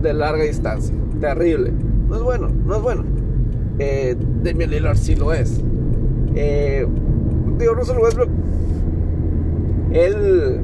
de 0.00 0.14
larga 0.14 0.42
distancia. 0.44 0.94
Terrible. 1.20 1.70
No 2.08 2.16
es 2.16 2.22
bueno, 2.22 2.48
no 2.48 2.76
es 2.76 2.82
bueno. 2.82 3.04
Eh, 3.78 4.16
Damian 4.42 4.70
Lillard 4.70 4.96
sí 4.96 5.14
lo 5.16 5.34
es. 5.34 5.62
Eh, 6.34 6.86
digo, 7.58 7.74
Russell 7.74 7.98
Westbrook, 7.98 8.30
él 9.92 10.60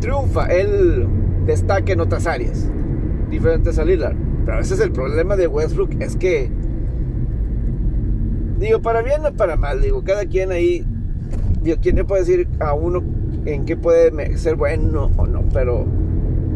triunfa, 0.00 0.44
él 0.48 1.08
destaca 1.46 1.90
en 1.90 2.00
otras 2.00 2.26
áreas 2.26 2.70
diferentes 3.30 3.78
a 3.78 3.84
Lillard. 3.86 4.16
Pero 4.44 4.58
a 4.58 4.60
veces 4.60 4.80
el 4.80 4.92
problema 4.92 5.36
de 5.36 5.46
Westbrook 5.46 5.92
es 6.00 6.16
que, 6.16 6.50
digo, 8.58 8.80
para 8.80 9.02
bien 9.02 9.24
o 9.24 9.32
para 9.32 9.56
mal, 9.56 9.80
digo, 9.80 10.02
cada 10.04 10.26
quien 10.26 10.50
ahí, 10.52 10.84
digo, 11.62 11.78
¿quién 11.80 11.96
le 11.96 12.04
puede 12.04 12.22
decir 12.22 12.48
a 12.60 12.74
uno 12.74 13.02
en 13.44 13.64
qué 13.64 13.76
puede 13.76 14.36
ser 14.36 14.56
bueno 14.56 15.10
o 15.16 15.26
no? 15.26 15.42
Pero 15.52 15.86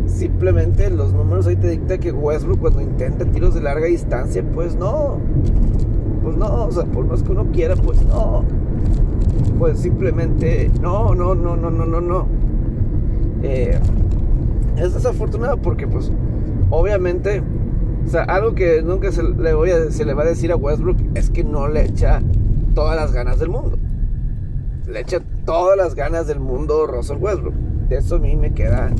simplemente 0.06 0.90
los 0.90 1.12
números 1.12 1.46
ahí 1.46 1.56
te 1.56 1.68
dicta 1.68 1.98
que 1.98 2.12
Westbrook 2.12 2.60
cuando 2.60 2.80
intenta 2.80 3.24
tiros 3.24 3.54
de 3.54 3.62
larga 3.62 3.86
distancia, 3.86 4.44
pues 4.54 4.76
no. 4.76 5.18
Pues 6.22 6.36
no, 6.36 6.66
o 6.66 6.70
sea, 6.70 6.84
por 6.84 7.04
más 7.06 7.22
que 7.22 7.32
uno 7.32 7.46
quiera, 7.52 7.74
pues 7.76 8.04
no. 8.04 8.44
Pues 9.58 9.78
simplemente 9.80 10.70
no, 10.80 11.14
no, 11.14 11.34
no, 11.34 11.56
no, 11.56 11.70
no, 11.70 11.86
no, 11.86 12.00
no. 12.00 12.26
Eh, 13.42 13.78
es 14.76 14.94
desafortunado 14.94 15.58
porque 15.58 15.86
pues 15.86 16.10
obviamente, 16.70 17.42
o 18.06 18.08
sea, 18.08 18.22
algo 18.24 18.54
que 18.54 18.82
nunca 18.82 19.12
se 19.12 19.22
le, 19.22 19.54
voy 19.54 19.70
a, 19.70 19.90
se 19.90 20.04
le 20.04 20.14
va 20.14 20.22
a 20.22 20.26
decir 20.26 20.52
a 20.52 20.56
Westbrook 20.56 20.98
es 21.14 21.30
que 21.30 21.44
no 21.44 21.68
le 21.68 21.84
echa 21.84 22.20
todas 22.74 22.96
las 22.96 23.12
ganas 23.12 23.38
del 23.38 23.48
mundo. 23.48 23.78
Le 24.86 25.00
echa 25.00 25.20
todas 25.44 25.76
las 25.76 25.94
ganas 25.94 26.26
del 26.26 26.40
mundo 26.40 26.86
Russell 26.86 27.18
Westbrook. 27.18 27.54
De 27.88 27.96
eso 27.96 28.16
a 28.16 28.18
mí 28.18 28.36
me 28.36 28.52
queda, 28.52 28.90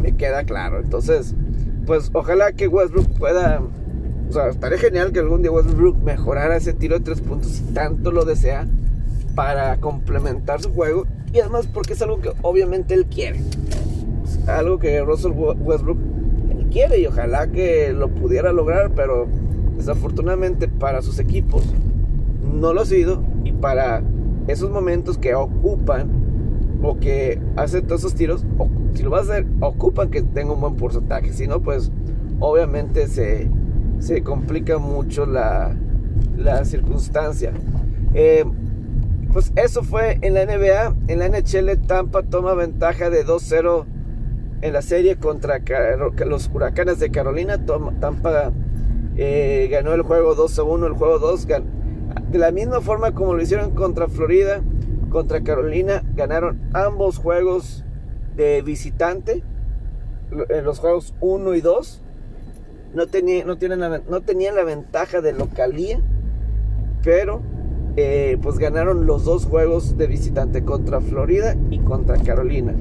me 0.00 0.16
queda 0.16 0.44
claro. 0.44 0.80
Entonces, 0.80 1.34
pues 1.86 2.10
ojalá 2.12 2.52
que 2.52 2.66
Westbrook 2.66 3.18
pueda, 3.18 3.60
o 4.28 4.32
sea, 4.32 4.48
estaría 4.48 4.78
genial 4.78 5.12
que 5.12 5.20
algún 5.20 5.42
día 5.42 5.52
Westbrook 5.52 5.98
mejorara 6.02 6.56
ese 6.56 6.72
tiro 6.72 6.98
de 6.98 7.04
tres 7.04 7.20
puntos 7.20 7.52
si 7.52 7.62
tanto 7.72 8.10
lo 8.10 8.24
desea 8.24 8.66
para 9.34 9.76
complementar 9.76 10.62
su 10.62 10.72
juego 10.72 11.06
y 11.32 11.40
además 11.40 11.68
porque 11.72 11.92
es 11.92 12.02
algo 12.02 12.20
que 12.20 12.32
obviamente 12.42 12.94
él 12.94 13.06
quiere 13.06 13.40
algo 14.46 14.78
que 14.78 15.00
Russell 15.02 15.32
Westbrook 15.32 15.98
quiere 16.76 16.98
y 16.98 17.06
ojalá 17.06 17.46
que 17.46 17.94
lo 17.94 18.10
pudiera 18.10 18.52
lograr, 18.52 18.92
pero 18.94 19.26
desafortunadamente 19.78 20.68
para 20.68 21.00
sus 21.00 21.18
equipos 21.18 21.64
no 22.52 22.74
lo 22.74 22.82
ha 22.82 22.84
sido 22.84 23.24
y 23.44 23.52
para 23.52 24.02
esos 24.46 24.70
momentos 24.70 25.16
que 25.16 25.34
ocupan 25.34 26.10
o 26.82 26.98
que 26.98 27.40
hace 27.56 27.80
todos 27.80 28.02
esos 28.02 28.14
tiros, 28.14 28.44
si 28.92 29.02
lo 29.02 29.08
va 29.08 29.18
a 29.18 29.22
hacer, 29.22 29.46
ocupan 29.60 30.10
que 30.10 30.20
tenga 30.20 30.52
un 30.52 30.60
buen 30.60 30.76
porcentaje, 30.76 31.32
si 31.32 31.46
no, 31.46 31.62
pues 31.62 31.90
obviamente 32.40 33.06
se, 33.06 33.48
se 33.98 34.22
complica 34.22 34.76
mucho 34.76 35.24
la, 35.24 35.74
la 36.36 36.62
circunstancia. 36.66 37.52
Eh, 38.12 38.44
pues 39.32 39.50
eso 39.56 39.82
fue 39.82 40.18
en 40.20 40.34
la 40.34 40.44
NBA, 40.44 40.94
en 41.08 41.18
la 41.20 41.28
NHL 41.30 41.86
Tampa 41.86 42.22
toma 42.22 42.52
ventaja 42.52 43.08
de 43.08 43.24
2-0 43.24 43.86
en 44.62 44.72
la 44.72 44.82
serie 44.82 45.16
contra 45.16 45.60
los 46.26 46.50
Huracanes 46.52 46.98
de 46.98 47.10
Carolina. 47.10 47.58
Tampa 48.00 48.52
eh, 49.16 49.68
ganó 49.70 49.94
el 49.94 50.02
juego 50.02 50.34
2 50.34 50.58
a 50.58 50.62
1, 50.62 50.86
el 50.86 50.92
juego 50.94 51.18
2. 51.18 51.46
De 52.30 52.38
la 52.38 52.50
misma 52.50 52.80
forma 52.80 53.12
como 53.12 53.34
lo 53.34 53.42
hicieron 53.42 53.72
contra 53.72 54.08
Florida, 54.08 54.62
contra 55.10 55.42
Carolina, 55.42 56.02
ganaron 56.14 56.60
ambos 56.72 57.18
juegos 57.18 57.84
de 58.36 58.62
visitante. 58.62 59.42
En 60.48 60.64
los 60.64 60.80
juegos 60.80 61.14
1 61.20 61.54
y 61.54 61.60
2. 61.60 62.02
No, 62.94 63.04
no, 63.04 63.98
no 64.08 64.20
tenían 64.22 64.54
la 64.54 64.64
ventaja 64.64 65.20
de 65.20 65.32
localía, 65.32 66.00
pero 67.02 67.42
eh, 67.98 68.38
pues 68.42 68.58
ganaron 68.58 69.06
los 69.06 69.24
dos 69.24 69.46
juegos 69.46 69.96
de 69.96 70.06
visitante 70.06 70.64
contra 70.64 71.00
Florida 71.00 71.56
y 71.70 71.78
contra 71.78 72.18
Carolina. 72.18 72.74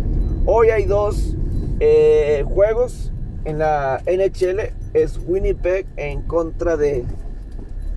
Hoy 0.46 0.70
hay 0.70 0.86
dos 0.86 1.38
eh, 1.79 2.44
juegos 2.48 3.12
en 3.44 3.60
la 3.60 4.01
NHL 4.08 4.74
es 4.94 5.20
Winnipeg 5.25 5.86
en 5.98 6.22
contra 6.22 6.77
de, 6.77 7.05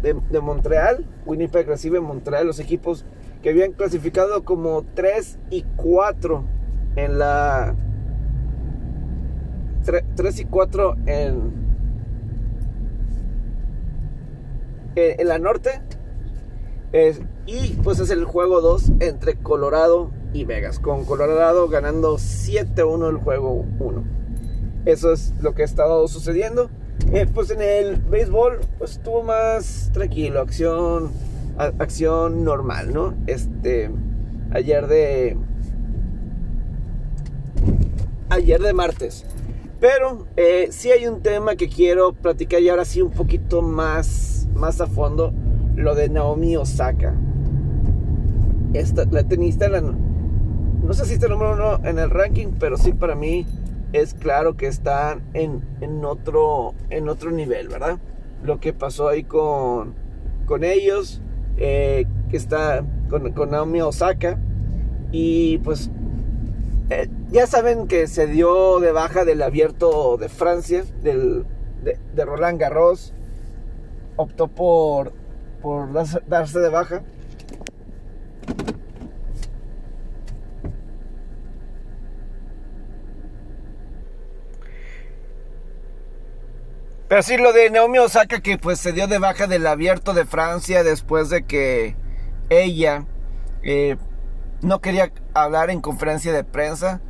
de, 0.02 0.40
Montreal. 0.40 1.04
Winnipeg 1.26 1.66
recibe 1.66 2.00
Montreal 2.00 2.46
los 2.46 2.60
equipos 2.60 3.04
que 3.42 3.50
habían 3.50 3.72
clasificado 3.72 4.44
como 4.44 4.84
3 4.94 5.38
y 5.50 5.62
4 5.76 6.44
en 6.96 7.18
la 7.18 7.74
3, 10.16 10.40
y 10.40 10.44
4 10.44 10.96
en, 11.06 11.52
en, 14.96 15.28
la 15.28 15.38
norte. 15.38 15.80
y 17.46 17.74
pues 17.82 18.00
es 18.00 18.10
el 18.10 18.24
juego 18.24 18.60
2 18.60 18.92
entre 19.00 19.36
Colorado 19.36 20.10
y 20.32 20.44
Vegas, 20.44 20.78
con 20.78 21.04
Colorado 21.04 21.68
ganando 21.68 22.16
7-1 22.16 23.08
el 23.10 23.16
juego 23.16 23.64
1. 23.78 24.04
Eso 24.84 25.12
es 25.12 25.34
lo 25.40 25.54
que 25.54 25.62
ha 25.62 25.64
estado 25.64 26.06
sucediendo. 26.08 26.70
Eh, 27.12 27.26
pues 27.32 27.50
en 27.50 27.62
el 27.62 27.96
béisbol, 27.96 28.60
pues 28.78 28.92
estuvo 28.92 29.22
más 29.22 29.90
tranquilo, 29.92 30.40
acción, 30.40 31.10
acción 31.56 32.44
normal, 32.44 32.92
¿no? 32.92 33.14
Este, 33.26 33.90
ayer 34.50 34.86
de, 34.86 35.36
ayer 38.30 38.60
de 38.60 38.72
martes. 38.72 39.24
Pero 39.80 40.26
eh, 40.36 40.68
sí 40.70 40.90
hay 40.90 41.06
un 41.06 41.22
tema 41.22 41.54
que 41.54 41.68
quiero 41.68 42.12
platicar 42.12 42.60
y 42.60 42.68
ahora 42.68 42.84
sí 42.84 43.00
un 43.00 43.12
poquito 43.12 43.62
más, 43.62 44.48
más 44.54 44.80
a 44.80 44.86
fondo, 44.86 45.32
lo 45.76 45.94
de 45.94 46.08
Naomi 46.08 46.56
Osaka. 46.56 47.14
Esta, 48.74 49.04
la 49.06 49.22
tenista, 49.22 49.68
la, 49.68 49.82
no 50.82 50.94
sé 50.94 51.04
si 51.04 51.14
está 51.14 51.28
número 51.28 51.52
uno 51.52 51.86
en 51.86 51.98
el 51.98 52.10
ranking, 52.10 52.48
pero 52.58 52.76
sí 52.76 52.92
para 52.92 53.14
mí 53.14 53.46
es 53.92 54.14
claro 54.14 54.56
que 54.56 54.66
están 54.66 55.22
en, 55.34 55.62
otro, 56.04 56.74
en 56.90 57.08
otro 57.08 57.30
nivel, 57.30 57.68
¿verdad? 57.68 57.98
Lo 58.42 58.60
que 58.60 58.72
pasó 58.72 59.08
ahí 59.08 59.24
con, 59.24 59.94
con 60.46 60.64
ellos, 60.64 61.20
eh, 61.56 62.06
que 62.30 62.36
está 62.36 62.84
con, 63.08 63.32
con, 63.32 63.50
Naomi 63.50 63.80
Osaka. 63.80 64.38
Y 65.10 65.58
pues 65.58 65.90
eh, 66.90 67.08
ya 67.30 67.46
saben 67.46 67.88
que 67.88 68.06
se 68.06 68.26
dio 68.26 68.78
de 68.80 68.92
baja 68.92 69.24
del 69.24 69.42
abierto 69.42 70.16
de 70.18 70.28
Francia, 70.28 70.84
del, 71.02 71.44
de, 71.82 72.24
Roland 72.24 72.60
Garros. 72.60 73.14
Optó 74.16 74.48
por, 74.48 75.12
por 75.62 75.92
darse 75.92 76.58
de 76.60 76.68
baja. 76.68 77.02
Pero 87.08 87.22
sí, 87.22 87.38
lo 87.38 87.54
de 87.54 87.70
Naomi 87.70 87.98
Osaka 87.98 88.40
que 88.40 88.58
pues 88.58 88.78
se 88.78 88.92
dio 88.92 89.06
de 89.06 89.18
baja 89.18 89.46
del 89.46 89.66
abierto 89.66 90.12
de 90.12 90.26
Francia 90.26 90.84
después 90.84 91.30
de 91.30 91.44
que 91.44 91.96
ella 92.50 93.06
eh, 93.62 93.96
no 94.60 94.80
quería 94.82 95.10
hablar 95.32 95.70
en 95.70 95.80
conferencia 95.80 96.34
de 96.34 96.44
prensa 96.44 97.00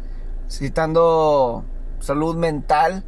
citando 0.49 1.65
salud 1.99 2.37
mental 2.37 3.05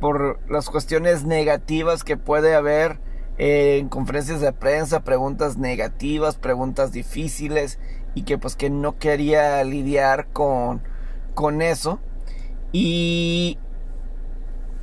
por 0.00 0.38
las 0.50 0.68
cuestiones 0.68 1.24
negativas 1.24 2.04
que 2.04 2.18
puede 2.18 2.54
haber 2.54 3.00
en 3.38 3.88
conferencias 3.88 4.42
de 4.42 4.52
prensa, 4.52 5.00
preguntas 5.00 5.56
negativas, 5.56 6.36
preguntas 6.36 6.92
difíciles 6.92 7.78
y 8.14 8.24
que 8.24 8.36
pues 8.36 8.54
que 8.54 8.68
no 8.68 8.98
quería 8.98 9.64
lidiar 9.64 10.26
con, 10.32 10.82
con 11.34 11.62
eso. 11.62 12.00
Y 12.72 13.58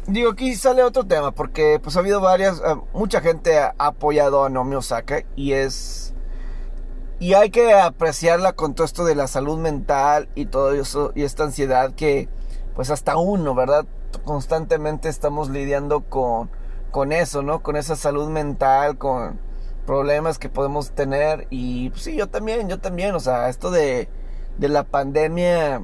digo, 0.08 0.32
aquí 0.32 0.56
sale 0.56 0.84
otro 0.84 1.06
tema 1.06 1.32
porque 1.32 1.80
pues 1.82 1.96
ha 1.96 2.00
habido 2.00 2.22
varias, 2.22 2.60
eh, 2.60 2.76
mucha 2.94 3.22
gente 3.22 3.58
ha 3.58 3.74
apoyado 3.78 4.44
a 4.44 4.50
Naomi 4.50 4.76
Osaka 4.76 5.24
y 5.36 5.54
es... 5.54 6.14
Y 7.18 7.34
hay 7.34 7.50
que 7.50 7.74
apreciarla 7.74 8.54
con 8.54 8.76
todo 8.76 8.84
esto 8.86 9.06
de 9.06 9.16
la 9.16 9.28
salud 9.28 9.58
mental 9.58 10.28
y 10.36 10.48
todo 10.48 10.74
eso 10.74 11.14
y 11.16 11.24
esta 11.24 11.46
ansiedad 11.46 11.94
que 11.94 12.28
pues 12.76 12.90
hasta 12.90 13.16
uno, 13.16 13.56
¿verdad? 13.56 13.86
Constantemente 14.26 15.08
estamos 15.08 15.50
lidiando 15.50 16.02
con 16.02 16.50
con 16.96 17.12
eso, 17.12 17.42
¿no? 17.42 17.62
Con 17.62 17.76
esa 17.76 17.98
salud 17.98 18.30
mental, 18.30 18.98
con 18.98 19.38
problemas 19.86 20.40
que 20.40 20.48
podemos 20.48 20.92
tener. 20.92 21.46
Y 21.50 21.90
pues, 21.90 22.04
sí, 22.04 22.16
yo 22.16 22.28
también, 22.28 22.70
yo 22.70 22.80
también. 22.80 23.14
O 23.16 23.20
sea, 23.20 23.50
esto 23.50 23.70
de, 23.70 24.08
de 24.58 24.70
la 24.70 24.86
pandemia 24.86 25.82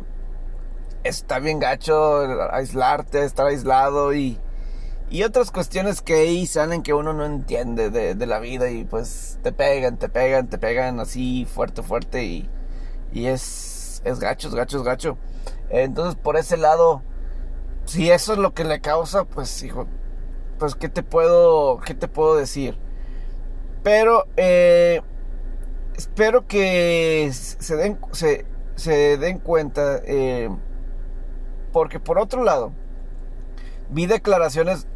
está 1.04 1.40
bien 1.40 1.60
gacho, 1.60 2.22
aislarte, 2.52 3.24
estar 3.24 3.48
aislado 3.48 4.14
y, 4.14 4.40
y 5.10 5.24
otras 5.24 5.52
cuestiones 5.52 6.02
que 6.02 6.14
ahí 6.16 6.46
salen 6.46 6.84
que 6.84 6.94
uno 6.94 7.14
no 7.14 7.26
entiende 7.26 7.90
de, 7.90 8.16
de, 8.16 8.26
la 8.26 8.40
vida 8.40 8.70
y 8.70 8.84
pues 8.86 9.40
te 9.44 9.52
pegan, 9.52 9.98
te 9.98 10.10
pegan, 10.10 10.48
te 10.48 10.58
pegan 10.58 11.00
así 11.00 11.46
fuerte, 11.46 11.82
fuerte 11.84 12.24
y, 12.24 12.50
y 13.12 13.26
es, 13.28 14.02
es 14.06 14.20
gacho, 14.20 14.48
es 14.48 14.56
gacho, 14.56 14.78
es 14.78 14.84
gacho. 14.84 15.18
Entonces 15.70 16.16
por 16.16 16.38
ese 16.38 16.58
lado, 16.58 17.02
si 17.86 18.12
eso 18.12 18.34
es 18.34 18.40
lo 18.40 18.54
que 18.54 18.64
le 18.64 18.82
causa, 18.82 19.26
pues 19.26 19.64
hijo, 19.64 19.88
pues 20.60 20.76
qué 20.76 20.90
te 20.90 21.04
puedo, 21.04 21.80
qué 21.80 21.94
te 21.94 22.08
puedo 22.08 22.36
decir. 22.36 22.78
Pero 23.84 24.28
eh, 24.38 25.02
espero 25.98 26.48
que 26.48 27.32
se 27.34 27.76
den, 27.76 28.00
se, 28.12 28.46
se 28.76 29.18
den 29.18 29.40
cuenta, 29.40 30.00
eh, 30.06 30.50
porque 31.72 32.00
por 32.00 32.20
otro 32.20 32.44
lado, 32.44 32.72
vi 33.90 34.06
declaraciones, 34.06 34.88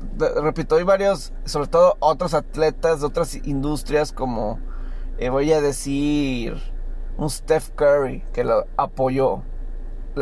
repito, 0.41 0.75
hay 0.75 0.84
varios, 0.84 1.34
sobre 1.46 1.67
todo 1.67 1.98
otros 2.00 2.34
atletas 2.34 3.01
de 3.01 3.08
otras 3.08 3.36
industrias, 3.36 4.12
como 4.12 4.60
eh, 5.17 5.29
voy 5.29 5.51
a 5.53 5.62
decir, 5.62 6.58
un 7.17 7.29
Steph 7.29 7.70
Curry 7.75 8.24
que 8.34 8.44
lo 8.44 8.65
apoyó, 8.77 9.44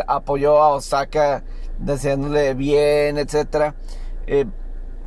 apoyó 0.08 0.62
a 0.62 0.70
Osaka 0.70 1.44
deseándole 1.80 2.54
bien, 2.54 3.18
etcétera. 3.18 3.76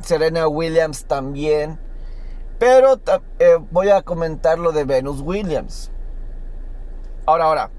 Serena 0.01 0.47
Williams 0.47 1.05
también. 1.05 1.79
Pero 2.59 2.99
eh, 3.39 3.57
voy 3.71 3.89
a 3.89 4.01
comentar 4.01 4.57
lo 4.57 4.71
de 4.71 4.83
Venus 4.83 5.21
Williams. 5.21 5.91
Ahora, 7.25 7.45
ahora. 7.45 7.71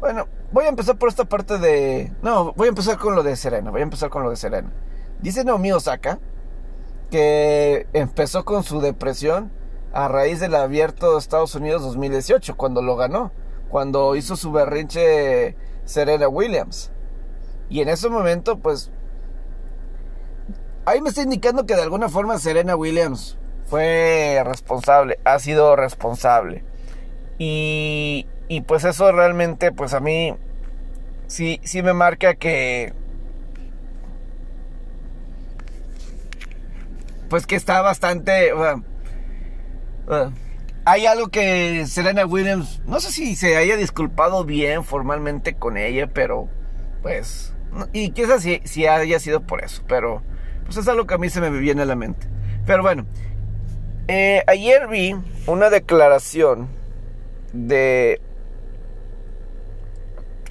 Bueno, 0.00 0.28
voy 0.52 0.64
a 0.64 0.68
empezar 0.68 0.98
por 0.98 1.08
esta 1.08 1.24
parte 1.24 1.58
de... 1.58 2.12
No, 2.22 2.52
voy 2.54 2.66
a 2.66 2.68
empezar 2.70 2.98
con 2.98 3.14
lo 3.14 3.22
de 3.22 3.36
Serena. 3.36 3.70
Voy 3.70 3.80
a 3.80 3.84
empezar 3.84 4.10
con 4.10 4.22
lo 4.22 4.30
de 4.30 4.36
Serena. 4.36 4.72
Dice 5.20 5.44
Naomi 5.44 5.72
Osaka 5.72 6.18
que 7.10 7.86
empezó 7.92 8.44
con 8.44 8.64
su 8.64 8.80
depresión 8.80 9.52
a 9.92 10.08
raíz 10.08 10.40
del 10.40 10.54
abierto 10.54 11.12
de 11.12 11.18
Estados 11.18 11.54
Unidos 11.54 11.82
2018, 11.82 12.56
cuando 12.56 12.82
lo 12.82 12.96
ganó. 12.96 13.32
Cuando 13.68 14.16
hizo 14.16 14.36
su 14.36 14.52
berrinche 14.52 15.56
Serena 15.84 16.28
Williams. 16.28 16.90
Y 17.68 17.80
en 17.80 17.88
ese 17.88 18.08
momento, 18.08 18.58
pues 18.58 18.90
Ahí 20.88 21.00
me 21.00 21.08
está 21.08 21.22
indicando 21.22 21.66
que 21.66 21.74
de 21.74 21.82
alguna 21.82 22.08
forma 22.08 22.38
Serena 22.38 22.76
Williams 22.76 23.36
fue 23.64 24.40
responsable, 24.44 25.18
ha 25.24 25.40
sido 25.40 25.74
responsable. 25.74 26.62
Y, 27.40 28.28
y 28.48 28.60
pues 28.60 28.84
eso 28.84 29.10
realmente, 29.12 29.72
pues 29.72 29.94
a 29.94 30.00
mí 30.00 30.34
sí, 31.26 31.60
sí 31.64 31.82
me 31.82 31.92
marca 31.92 32.34
que... 32.34 32.92
Pues 37.28 37.46
que 37.46 37.56
está 37.56 37.80
bastante... 37.82 38.52
hay 40.84 41.06
algo 41.06 41.28
que 41.28 41.84
Serena 41.86 42.24
Williams, 42.24 42.80
no 42.86 43.00
sé 43.00 43.10
si 43.10 43.34
se 43.34 43.56
haya 43.56 43.76
disculpado 43.76 44.44
bien 44.44 44.84
formalmente 44.84 45.54
con 45.54 45.76
ella, 45.76 46.06
pero 46.06 46.48
pues... 47.02 47.52
Y 47.92 48.10
quizás 48.10 48.42
si, 48.42 48.60
si 48.64 48.86
haya 48.86 49.18
sido 49.18 49.40
por 49.40 49.62
eso, 49.62 49.82
pero 49.88 50.22
pues 50.64 50.76
es 50.76 50.88
algo 50.88 51.06
que 51.06 51.14
a 51.14 51.18
mí 51.18 51.28
se 51.28 51.40
me 51.40 51.50
viene 51.50 51.82
a 51.82 51.86
la 51.86 51.96
mente. 51.96 52.26
Pero 52.64 52.82
bueno, 52.82 53.06
eh, 54.08 54.42
ayer 54.46 54.86
vi 54.88 55.16
una 55.46 55.70
declaración 55.70 56.68
de... 57.52 58.20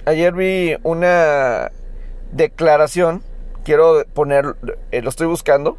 Ayer 0.06 0.32
vi 0.34 0.76
una 0.84 1.72
declaración, 2.30 3.24
quiero 3.64 4.04
poner, 4.14 4.54
eh, 4.92 5.02
lo 5.02 5.08
estoy 5.08 5.26
buscando. 5.26 5.78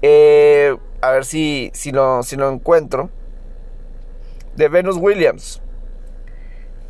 Eh, 0.00 0.74
a 1.02 1.10
ver 1.10 1.26
si, 1.26 1.70
si, 1.74 1.92
lo, 1.92 2.22
si 2.22 2.36
lo 2.36 2.50
encuentro. 2.50 3.10
De 4.56 4.68
Venus 4.68 4.96
Williams. 4.96 5.60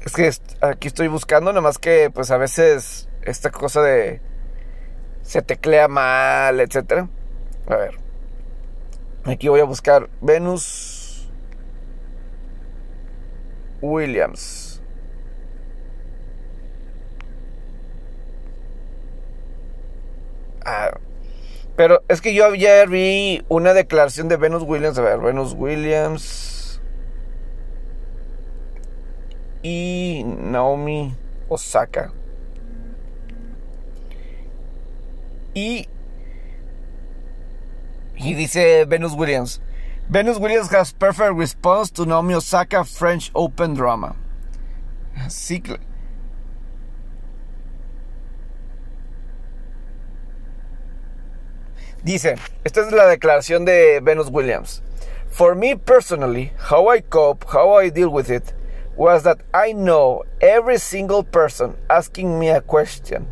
Es 0.03 0.13
que 0.13 0.31
aquí 0.61 0.87
estoy 0.87 1.09
buscando, 1.09 1.51
nada 1.51 1.61
más 1.61 1.79
que 1.79 2.11
pues 2.15 2.31
a 2.31 2.37
veces 2.37 3.09
esta 3.23 3.51
cosa 3.51 3.83
de 3.83 4.21
se 5.23 5.43
teclea 5.43 5.89
mal, 5.89 6.61
etcétera. 6.61 7.09
A 7.67 7.75
ver. 7.75 7.95
Aquí 9.25 9.49
voy 9.49 9.59
a 9.59 9.65
buscar 9.65 10.09
Venus 10.21 11.29
Williams. 13.81 14.70
Ah, 20.65 20.99
pero 21.77 22.03
es 22.09 22.21
que 22.21 22.35
yo 22.35 22.47
ayer 22.47 22.89
vi 22.89 23.43
una 23.49 23.73
declaración 23.73 24.29
de 24.29 24.37
Venus 24.37 24.63
Williams. 24.63 24.99
A 24.99 25.03
ver, 25.03 25.19
Venus 25.19 25.55
Williams. 25.57 26.81
Y 29.63 30.25
Naomi 30.27 31.15
Osaka. 31.49 32.13
Y, 35.55 35.89
y 38.17 38.35
dice 38.35 38.85
Venus 38.85 39.15
Williams. 39.15 39.61
Venus 40.09 40.39
Williams 40.39 40.69
has 40.75 40.93
perfect 40.93 41.35
response 41.37 41.91
to 41.93 42.05
Naomi 42.05 42.35
Osaka 42.35 42.85
French 42.85 43.31
Open 43.35 43.75
drama. 43.75 44.17
Sí, 45.29 45.63
Dice, 52.03 52.37
esta 52.65 52.81
es 52.81 52.93
la 52.93 53.07
declaración 53.07 53.65
de 53.65 54.01
Venus 54.01 54.31
Williams. 54.31 54.83
For 55.29 55.55
me 55.55 55.77
personally, 55.77 56.53
how 56.71 56.89
I 56.89 57.03
cope, 57.03 57.45
how 57.53 57.79
I 57.79 57.91
deal 57.91 58.09
with 58.09 58.31
it, 58.31 58.55
was 58.97 59.23
that 59.25 59.43
I 59.53 59.73
know 59.73 60.25
every 60.41 60.79
single 60.79 61.23
person 61.23 61.77
asking 61.89 62.39
me 62.39 62.49
a 62.51 62.61
question 62.61 63.27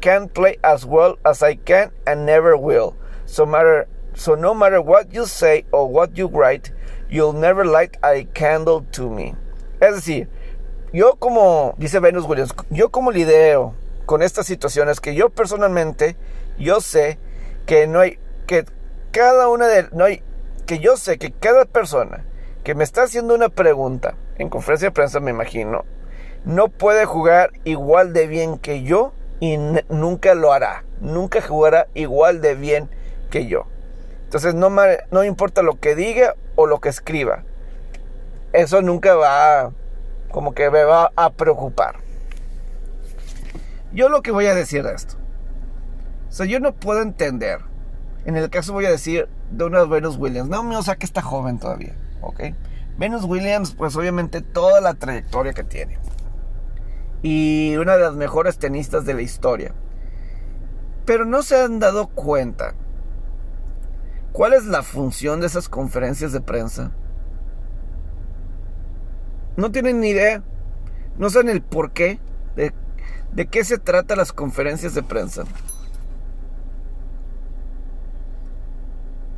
can't 0.00 0.32
play 0.34 0.58
as 0.62 0.84
well 0.84 1.16
as 1.24 1.42
I 1.42 1.54
can 1.54 1.90
and 2.06 2.26
never 2.26 2.58
will. 2.58 2.94
So 3.24 3.46
matter 3.46 3.88
so 4.14 4.34
no 4.34 4.54
matter 4.54 4.80
what 4.80 5.12
you 5.12 5.26
say 5.26 5.64
or 5.72 5.88
what 5.88 6.16
you 6.16 6.26
write, 6.26 6.72
you'll 7.08 7.32
never 7.32 7.64
light 7.64 7.96
a 8.04 8.24
candle 8.34 8.86
to 8.92 9.08
me. 9.08 9.34
Es 9.80 9.94
decir, 9.96 10.28
yo 10.92 11.14
como 11.14 11.74
dice 11.78 12.00
Venus 12.00 12.26
Williams, 12.26 12.54
yo 12.70 12.90
como 12.90 13.12
lidio 13.12 13.74
con 14.06 14.22
estas 14.22 14.46
situaciones 14.46 15.00
que 15.00 15.14
yo 15.14 15.30
personalmente 15.30 16.16
yo 16.58 16.80
sé 16.80 17.18
que 17.66 17.86
no 17.86 18.00
hay 18.00 18.18
que 18.46 18.64
cada 19.10 19.48
una 19.48 19.66
de 19.66 19.88
no 19.92 20.04
hay 20.04 20.22
que 20.66 20.78
yo 20.78 20.96
sé 20.96 21.18
que 21.18 21.32
cada 21.32 21.64
persona 21.64 22.24
que 22.62 22.74
me 22.74 22.84
está 22.84 23.02
haciendo 23.02 23.34
una 23.34 23.48
pregunta 23.48 24.14
en 24.38 24.48
conferencia 24.48 24.88
de 24.88 24.92
prensa 24.92 25.20
me 25.20 25.30
imagino 25.30 25.84
no 26.44 26.68
puede 26.68 27.06
jugar 27.06 27.52
igual 27.64 28.12
de 28.12 28.26
bien 28.26 28.58
que 28.58 28.82
yo 28.82 29.12
y 29.40 29.56
nunca 29.88 30.34
lo 30.34 30.52
hará. 30.52 30.84
Nunca 31.00 31.40
jugará 31.40 31.88
igual 31.94 32.40
de 32.40 32.54
bien 32.54 32.90
que 33.30 33.46
yo. 33.46 33.66
Entonces 34.24 34.54
no, 34.54 34.70
no 35.10 35.24
importa 35.24 35.62
lo 35.62 35.78
que 35.80 35.94
diga 35.94 36.34
o 36.54 36.66
lo 36.66 36.80
que 36.80 36.88
escriba. 36.88 37.44
Eso 38.52 38.82
nunca 38.82 39.14
va 39.14 39.72
como 40.30 40.54
que 40.54 40.70
me 40.70 40.84
va 40.84 41.12
a 41.16 41.30
preocupar. 41.30 41.96
Yo 43.92 44.08
lo 44.08 44.22
que 44.22 44.30
voy 44.30 44.46
a 44.46 44.54
decir 44.54 44.82
de 44.82 44.94
esto. 44.94 45.16
O 46.34 46.36
sea, 46.36 46.46
yo 46.46 46.58
no 46.58 46.74
puedo 46.74 47.00
entender. 47.00 47.60
En 48.24 48.36
el 48.36 48.50
caso 48.50 48.72
voy 48.72 48.86
a 48.86 48.90
decir 48.90 49.28
de 49.52 49.66
una 49.66 49.84
Venus 49.84 50.16
Williams. 50.16 50.48
No, 50.48 50.68
o 50.76 50.82
sea 50.82 50.96
que 50.96 51.06
está 51.06 51.22
joven 51.22 51.60
todavía. 51.60 51.94
¿Ok? 52.22 52.40
Venus 52.98 53.22
Williams, 53.22 53.72
pues 53.76 53.94
obviamente 53.94 54.40
toda 54.40 54.80
la 54.80 54.94
trayectoria 54.94 55.52
que 55.52 55.62
tiene 55.62 55.96
y 57.22 57.76
una 57.76 57.96
de 57.96 58.02
las 58.02 58.16
mejores 58.16 58.58
tenistas 58.58 59.04
de 59.04 59.14
la 59.14 59.22
historia. 59.22 59.76
Pero 61.04 61.24
no 61.24 61.44
se 61.44 61.62
han 61.62 61.78
dado 61.78 62.08
cuenta 62.08 62.74
cuál 64.32 64.54
es 64.54 64.64
la 64.64 64.82
función 64.82 65.40
de 65.40 65.46
esas 65.46 65.68
conferencias 65.68 66.32
de 66.32 66.40
prensa. 66.40 66.90
No 69.56 69.70
tienen 69.70 70.00
ni 70.00 70.08
idea. 70.08 70.42
No 71.16 71.30
saben 71.30 71.48
el 71.48 71.62
por 71.62 71.92
qué. 71.92 72.18
De, 72.56 72.74
de 73.30 73.46
qué 73.46 73.62
se 73.62 73.78
trata 73.78 74.16
las 74.16 74.32
conferencias 74.32 74.96
de 74.96 75.04
prensa. 75.04 75.44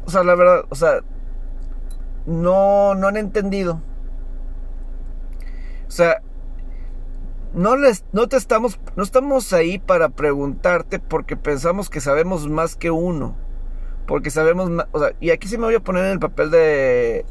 O 0.07 0.11
sea, 0.11 0.23
la 0.23 0.35
verdad, 0.35 0.65
o 0.71 0.75
sea, 0.75 1.01
no, 2.27 2.95
no 2.95 3.09
han 3.09 3.17
entendido. 3.17 3.83
O 5.87 5.91
sea, 5.91 6.23
no, 7.55 7.77
les, 7.77 8.05
no 8.13 8.29
te 8.29 8.37
estamos, 8.37 8.79
no 8.97 9.03
estamos 9.03 9.53
ahí 9.53 9.79
para 9.79 10.11
preguntarte 10.11 10.99
porque 10.99 11.37
pensamos 11.37 11.91
que 11.91 12.01
sabemos 12.01 12.49
más 12.49 12.77
que 12.77 12.91
uno. 12.91 13.37
Porque 14.07 14.31
sabemos 14.31 14.71
más, 14.71 14.87
o 14.93 15.01
sea, 15.01 15.13
y 15.21 15.31
aquí 15.31 15.49
sí 15.49 15.59
me 15.59 15.65
voy 15.65 15.75
a 15.75 15.81
poner 15.81 16.05
en 16.05 16.13
el 16.13 16.19
papel 16.21 16.51
de, 16.51 17.25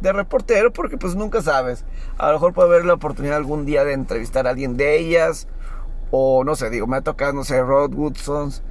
de 0.00 0.12
reportero 0.12 0.72
porque 0.72 0.96
pues 0.96 1.14
nunca 1.14 1.42
sabes. 1.42 1.84
A 2.18 2.28
lo 2.28 2.34
mejor 2.34 2.54
puede 2.54 2.68
haber 2.68 2.84
la 2.84 2.94
oportunidad 2.94 3.36
algún 3.36 3.64
día 3.66 3.84
de 3.84 3.92
entrevistar 3.92 4.46
a 4.46 4.50
alguien 4.50 4.76
de 4.76 4.98
ellas. 4.98 5.46
O 6.10 6.44
no 6.44 6.56
sé, 6.56 6.70
digo, 6.70 6.86
me 6.86 6.96
ha 6.96 7.00
tocado, 7.02 7.32
no 7.32 7.44
sé, 7.44 7.60
Rod 7.62 7.94
Woodsons, 7.94 8.62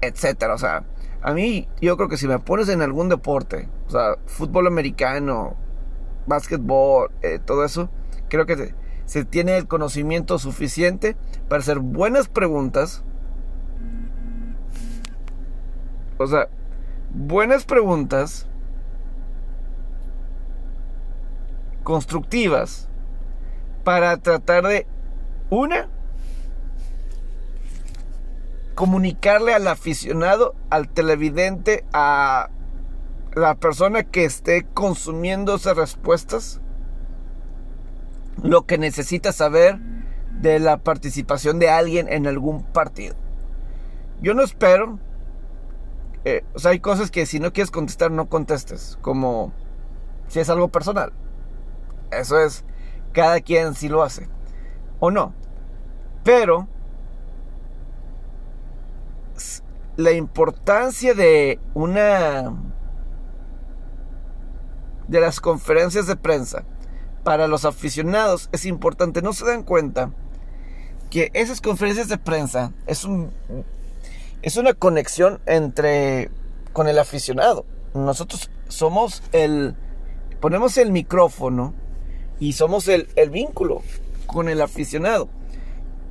etcétera. 0.00 0.54
O 0.54 0.58
sea, 0.58 0.84
a 1.22 1.32
mí 1.32 1.68
yo 1.80 1.96
creo 1.96 2.08
que 2.08 2.16
si 2.16 2.28
me 2.28 2.38
pones 2.38 2.68
en 2.68 2.82
algún 2.82 3.08
deporte, 3.08 3.68
o 3.86 3.90
sea, 3.90 4.16
fútbol 4.26 4.66
americano, 4.66 5.56
básquetbol, 6.26 7.10
eh, 7.22 7.38
todo 7.44 7.64
eso, 7.64 7.90
creo 8.28 8.46
que 8.46 8.74
se 9.04 9.24
tiene 9.24 9.56
el 9.56 9.66
conocimiento 9.66 10.38
suficiente 10.38 11.16
para 11.48 11.60
hacer 11.60 11.78
buenas 11.78 12.28
preguntas. 12.28 13.02
O 16.18 16.26
sea, 16.26 16.48
buenas 17.10 17.64
preguntas 17.64 18.46
constructivas 21.84 22.88
para 23.82 24.18
tratar 24.18 24.66
de 24.66 24.86
una 25.48 25.88
comunicarle 28.78 29.54
al 29.54 29.66
aficionado, 29.66 30.54
al 30.70 30.88
televidente, 30.88 31.84
a 31.92 32.48
la 33.34 33.56
persona 33.56 34.04
que 34.04 34.24
esté 34.24 34.68
consumiendo 34.72 35.56
esas 35.56 35.76
respuestas 35.76 36.60
lo 38.40 38.66
que 38.66 38.78
necesita 38.78 39.32
saber 39.32 39.80
de 40.30 40.60
la 40.60 40.76
participación 40.76 41.58
de 41.58 41.70
alguien 41.70 42.06
en 42.08 42.28
algún 42.28 42.62
partido. 42.62 43.16
Yo 44.22 44.32
no 44.32 44.44
espero. 44.44 45.00
Eh, 46.24 46.44
o 46.54 46.60
sea, 46.60 46.70
hay 46.70 46.78
cosas 46.78 47.10
que 47.10 47.26
si 47.26 47.40
no 47.40 47.52
quieres 47.52 47.72
contestar, 47.72 48.12
no 48.12 48.28
contestes. 48.28 48.96
Como 49.00 49.52
si 50.28 50.38
es 50.38 50.48
algo 50.50 50.68
personal. 50.68 51.12
Eso 52.12 52.38
es, 52.38 52.64
cada 53.10 53.40
quien 53.40 53.74
si 53.74 53.88
lo 53.88 54.04
hace. 54.04 54.28
O 55.00 55.10
no. 55.10 55.34
Pero 56.22 56.68
la 59.96 60.12
importancia 60.12 61.14
de 61.14 61.58
una 61.74 62.54
de 65.08 65.20
las 65.20 65.40
conferencias 65.40 66.06
de 66.06 66.16
prensa 66.16 66.64
para 67.24 67.48
los 67.48 67.64
aficionados 67.64 68.48
es 68.52 68.64
importante. 68.64 69.22
No 69.22 69.32
se 69.32 69.46
dan 69.46 69.62
cuenta 69.62 70.12
que 71.10 71.30
esas 71.34 71.60
conferencias 71.60 72.08
de 72.08 72.18
prensa 72.18 72.72
es 72.86 73.04
un 73.04 73.32
es 74.40 74.56
una 74.56 74.72
conexión 74.72 75.40
entre 75.46 76.30
con 76.72 76.88
el 76.88 76.98
aficionado. 76.98 77.64
Nosotros 77.94 78.50
somos 78.68 79.22
el 79.32 79.74
ponemos 80.40 80.76
el 80.78 80.92
micrófono 80.92 81.74
y 82.38 82.52
somos 82.52 82.86
el, 82.88 83.08
el 83.16 83.30
vínculo 83.30 83.82
con 84.26 84.48
el 84.48 84.60
aficionado. 84.60 85.28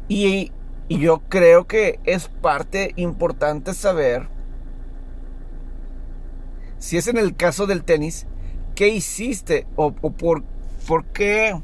Y, 0.10 0.52
y, 0.88 1.00
yo 1.00 1.19
creo 1.30 1.67
que 1.67 2.00
es 2.04 2.28
parte 2.28 2.93
importante 2.95 3.73
saber 3.73 4.30
si 6.80 6.97
es 6.97 7.08
en 7.08 7.17
el 7.17 7.36
caso 7.36 7.65
del 7.65 7.84
tenis, 7.84 8.28
qué 8.76 8.89
hiciste 8.89 9.65
o, 9.76 9.91
por 9.91 10.43
¿Por 10.88 11.04
qué 11.04 11.62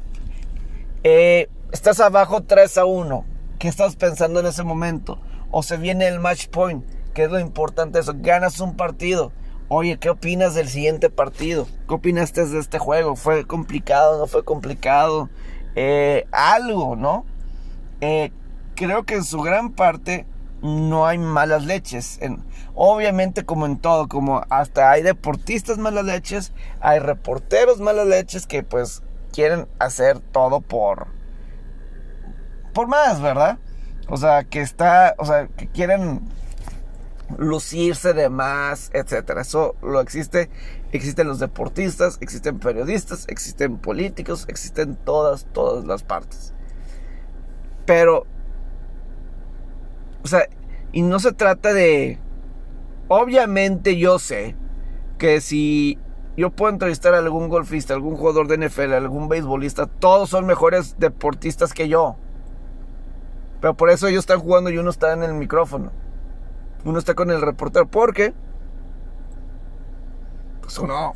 eh, 1.02 1.48
estás 1.72 1.98
abajo 2.00 2.42
3 2.42 2.76
a 2.76 2.84
1? 2.84 3.24
¿Qué 3.58 3.68
estás 3.68 3.96
pensando 3.96 4.40
en 4.40 4.46
ese 4.46 4.64
momento? 4.64 5.18
O 5.50 5.62
se 5.62 5.78
viene 5.78 6.06
el 6.08 6.20
match 6.20 6.48
point, 6.48 6.84
que 7.14 7.24
es 7.24 7.30
lo 7.30 7.40
importante 7.40 7.98
eso. 7.98 8.12
Ganas 8.16 8.60
un 8.60 8.76
partido. 8.76 9.32
Oye, 9.68 9.96
¿qué 9.98 10.10
opinas 10.10 10.54
del 10.54 10.68
siguiente 10.68 11.08
partido? 11.08 11.66
¿Qué 11.88 11.94
opinaste 11.94 12.44
de 12.44 12.58
este 12.58 12.78
juego? 12.78 13.16
¿Fue 13.16 13.46
complicado? 13.46 14.18
¿No 14.18 14.26
fue 14.26 14.44
complicado? 14.44 15.30
Eh, 15.74 16.26
algo, 16.30 16.96
¿no? 16.96 17.24
Eh, 18.02 18.30
creo 18.74 19.04
que 19.04 19.14
en 19.16 19.24
su 19.24 19.40
gran 19.40 19.72
parte 19.72 20.26
no 20.62 21.06
hay 21.06 21.18
malas 21.18 21.64
leches. 21.64 22.18
obviamente 22.74 23.44
como 23.44 23.66
en 23.66 23.78
todo, 23.78 24.08
como 24.08 24.44
hasta 24.48 24.90
hay 24.90 25.02
deportistas 25.02 25.78
malas 25.78 26.06
leches, 26.06 26.52
hay 26.80 26.98
reporteros 26.98 27.80
malas 27.80 28.06
leches 28.06 28.46
que 28.46 28.62
pues 28.62 29.02
quieren 29.32 29.68
hacer 29.78 30.20
todo 30.20 30.60
por 30.60 31.08
por 32.72 32.88
más, 32.88 33.20
¿verdad? 33.20 33.58
O 34.08 34.16
sea, 34.16 34.44
que 34.44 34.60
está, 34.60 35.14
o 35.18 35.24
sea, 35.24 35.46
que 35.46 35.68
quieren 35.68 36.20
lucirse 37.38 38.12
de 38.12 38.28
más, 38.28 38.90
etcétera. 38.92 39.42
Eso 39.42 39.76
lo 39.82 40.00
existe, 40.00 40.50
existen 40.92 41.28
los 41.28 41.38
deportistas, 41.38 42.18
existen 42.20 42.58
periodistas, 42.58 43.26
existen 43.28 43.78
políticos, 43.78 44.44
existen 44.48 44.96
todas 44.96 45.46
todas 45.52 45.84
las 45.84 46.02
partes. 46.02 46.52
Pero 47.86 48.26
o 50.24 50.28
sea, 50.28 50.48
y 50.92 51.02
no 51.02 51.18
se 51.18 51.32
trata 51.32 51.72
de 51.72 52.18
obviamente 53.08 53.98
yo 53.98 54.18
sé 54.18 54.56
que 55.18 55.40
si 55.40 55.98
yo 56.36 56.50
puedo 56.50 56.72
entrevistar 56.72 57.14
a 57.14 57.18
algún 57.18 57.48
golfista, 57.48 57.94
algún 57.94 58.16
jugador 58.16 58.48
de 58.48 58.66
NFL, 58.66 58.94
algún 58.94 59.28
beisbolista, 59.28 59.86
todos 59.86 60.30
son 60.30 60.46
mejores 60.46 60.96
deportistas 60.98 61.74
que 61.74 61.88
yo. 61.88 62.16
Pero 63.60 63.74
por 63.74 63.90
eso 63.90 64.08
ellos 64.08 64.20
están 64.20 64.40
jugando 64.40 64.70
y 64.70 64.78
uno 64.78 64.90
está 64.90 65.12
en 65.12 65.22
el 65.22 65.34
micrófono. 65.34 65.92
Uno 66.84 66.98
está 66.98 67.14
con 67.14 67.30
el 67.30 67.40
reportero. 67.40 67.86
¿Por 67.86 68.12
qué? 68.12 68.34
Pues 70.60 70.78
uno. 70.78 71.10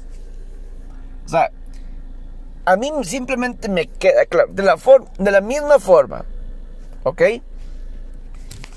O 1.24 1.28
sea, 1.28 1.50
a 2.64 2.76
mí 2.76 2.90
simplemente 3.02 3.68
me 3.68 3.86
queda 3.86 4.24
claro. 4.26 4.52
De 4.52 4.62
la, 4.62 4.76
de 5.18 5.30
la 5.30 5.40
misma 5.40 5.78
forma. 5.78 6.24
¿Ok? 7.02 7.22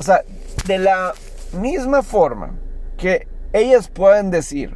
O 0.01 0.03
sea, 0.03 0.23
de 0.65 0.79
la 0.79 1.13
misma 1.53 2.01
forma 2.01 2.55
que 2.97 3.27
ellas 3.53 3.87
pueden 3.87 4.31
decir 4.31 4.75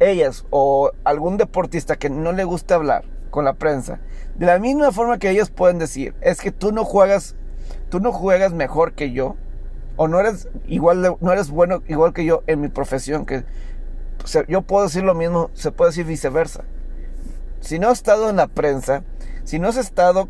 ellas 0.00 0.44
o 0.50 0.90
algún 1.04 1.36
deportista 1.36 1.94
que 1.94 2.10
no 2.10 2.32
le 2.32 2.42
gusta 2.42 2.74
hablar 2.74 3.04
con 3.30 3.44
la 3.44 3.52
prensa, 3.52 4.00
de 4.34 4.46
la 4.46 4.58
misma 4.58 4.90
forma 4.90 5.20
que 5.20 5.30
ellos 5.30 5.50
pueden 5.50 5.78
decir, 5.78 6.16
es 6.20 6.40
que 6.40 6.50
tú 6.50 6.72
no 6.72 6.84
juegas, 6.84 7.36
tú 7.90 8.00
no 8.00 8.10
juegas 8.10 8.52
mejor 8.52 8.94
que 8.94 9.12
yo, 9.12 9.36
o 9.94 10.08
no 10.08 10.18
eres 10.18 10.48
igual, 10.66 11.16
no 11.20 11.32
eres 11.32 11.50
bueno 11.50 11.84
igual 11.86 12.12
que 12.12 12.24
yo 12.24 12.42
en 12.48 12.60
mi 12.60 12.66
profesión, 12.66 13.24
que 13.24 13.44
yo 14.48 14.62
puedo 14.62 14.86
decir 14.86 15.04
lo 15.04 15.14
mismo, 15.14 15.52
se 15.54 15.70
puede 15.70 15.90
decir 15.90 16.06
viceversa. 16.06 16.64
Si 17.60 17.78
no 17.78 17.86
has 17.86 17.98
estado 17.98 18.30
en 18.30 18.34
la 18.34 18.48
prensa, 18.48 19.04
si 19.44 19.60
no 19.60 19.68
has 19.68 19.76
estado 19.76 20.28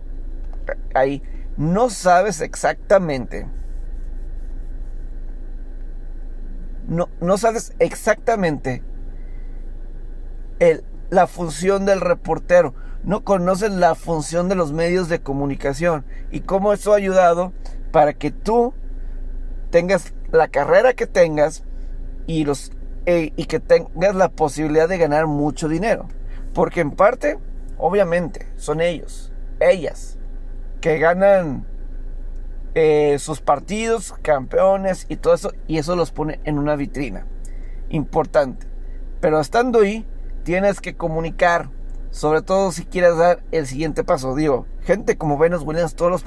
ahí, 0.92 1.22
no 1.56 1.88
sabes 1.88 2.42
exactamente. 2.42 3.46
No, 6.88 7.08
no 7.20 7.36
sabes 7.36 7.74
exactamente 7.78 8.82
la 11.10 11.26
función 11.26 11.84
del 11.84 12.00
reportero, 12.00 12.74
no 13.04 13.24
conocen 13.24 13.78
la 13.78 13.94
función 13.94 14.48
de 14.48 14.54
los 14.54 14.72
medios 14.72 15.08
de 15.08 15.20
comunicación 15.20 16.04
y 16.30 16.40
cómo 16.40 16.72
eso 16.72 16.92
ha 16.92 16.96
ayudado 16.96 17.52
para 17.92 18.14
que 18.14 18.30
tú 18.30 18.74
tengas 19.70 20.14
la 20.32 20.48
carrera 20.48 20.94
que 20.94 21.06
tengas 21.06 21.62
y, 22.26 22.44
los, 22.44 22.72
e, 23.06 23.32
y 23.36 23.44
que 23.44 23.60
tengas 23.60 24.14
la 24.14 24.30
posibilidad 24.30 24.88
de 24.88 24.98
ganar 24.98 25.26
mucho 25.26 25.68
dinero. 25.68 26.08
Porque 26.54 26.80
en 26.80 26.90
parte, 26.90 27.38
obviamente, 27.76 28.48
son 28.56 28.80
ellos, 28.80 29.32
ellas, 29.60 30.18
que 30.80 30.98
ganan 30.98 31.66
eh, 32.74 33.16
sus 33.18 33.40
partidos, 33.40 34.14
campeones 34.22 35.06
y 35.08 35.16
todo 35.16 35.34
eso, 35.34 35.52
y 35.66 35.78
eso 35.78 35.96
los 35.96 36.10
pone 36.10 36.40
en 36.44 36.58
una 36.58 36.76
vitrina 36.76 37.26
importante. 37.90 38.66
Pero 39.20 39.40
estando 39.40 39.80
ahí, 39.80 40.06
tienes 40.44 40.80
que 40.80 40.96
comunicar, 40.96 41.70
sobre 42.10 42.42
todo 42.42 42.72
si 42.72 42.84
quieres 42.84 43.16
dar 43.16 43.42
el 43.50 43.66
siguiente 43.66 44.04
paso. 44.04 44.34
Digo, 44.34 44.66
gente 44.82 45.16
como 45.16 45.38
Venus 45.38 45.62
Williams, 45.62 45.94
todos 45.94 46.10
los 46.10 46.22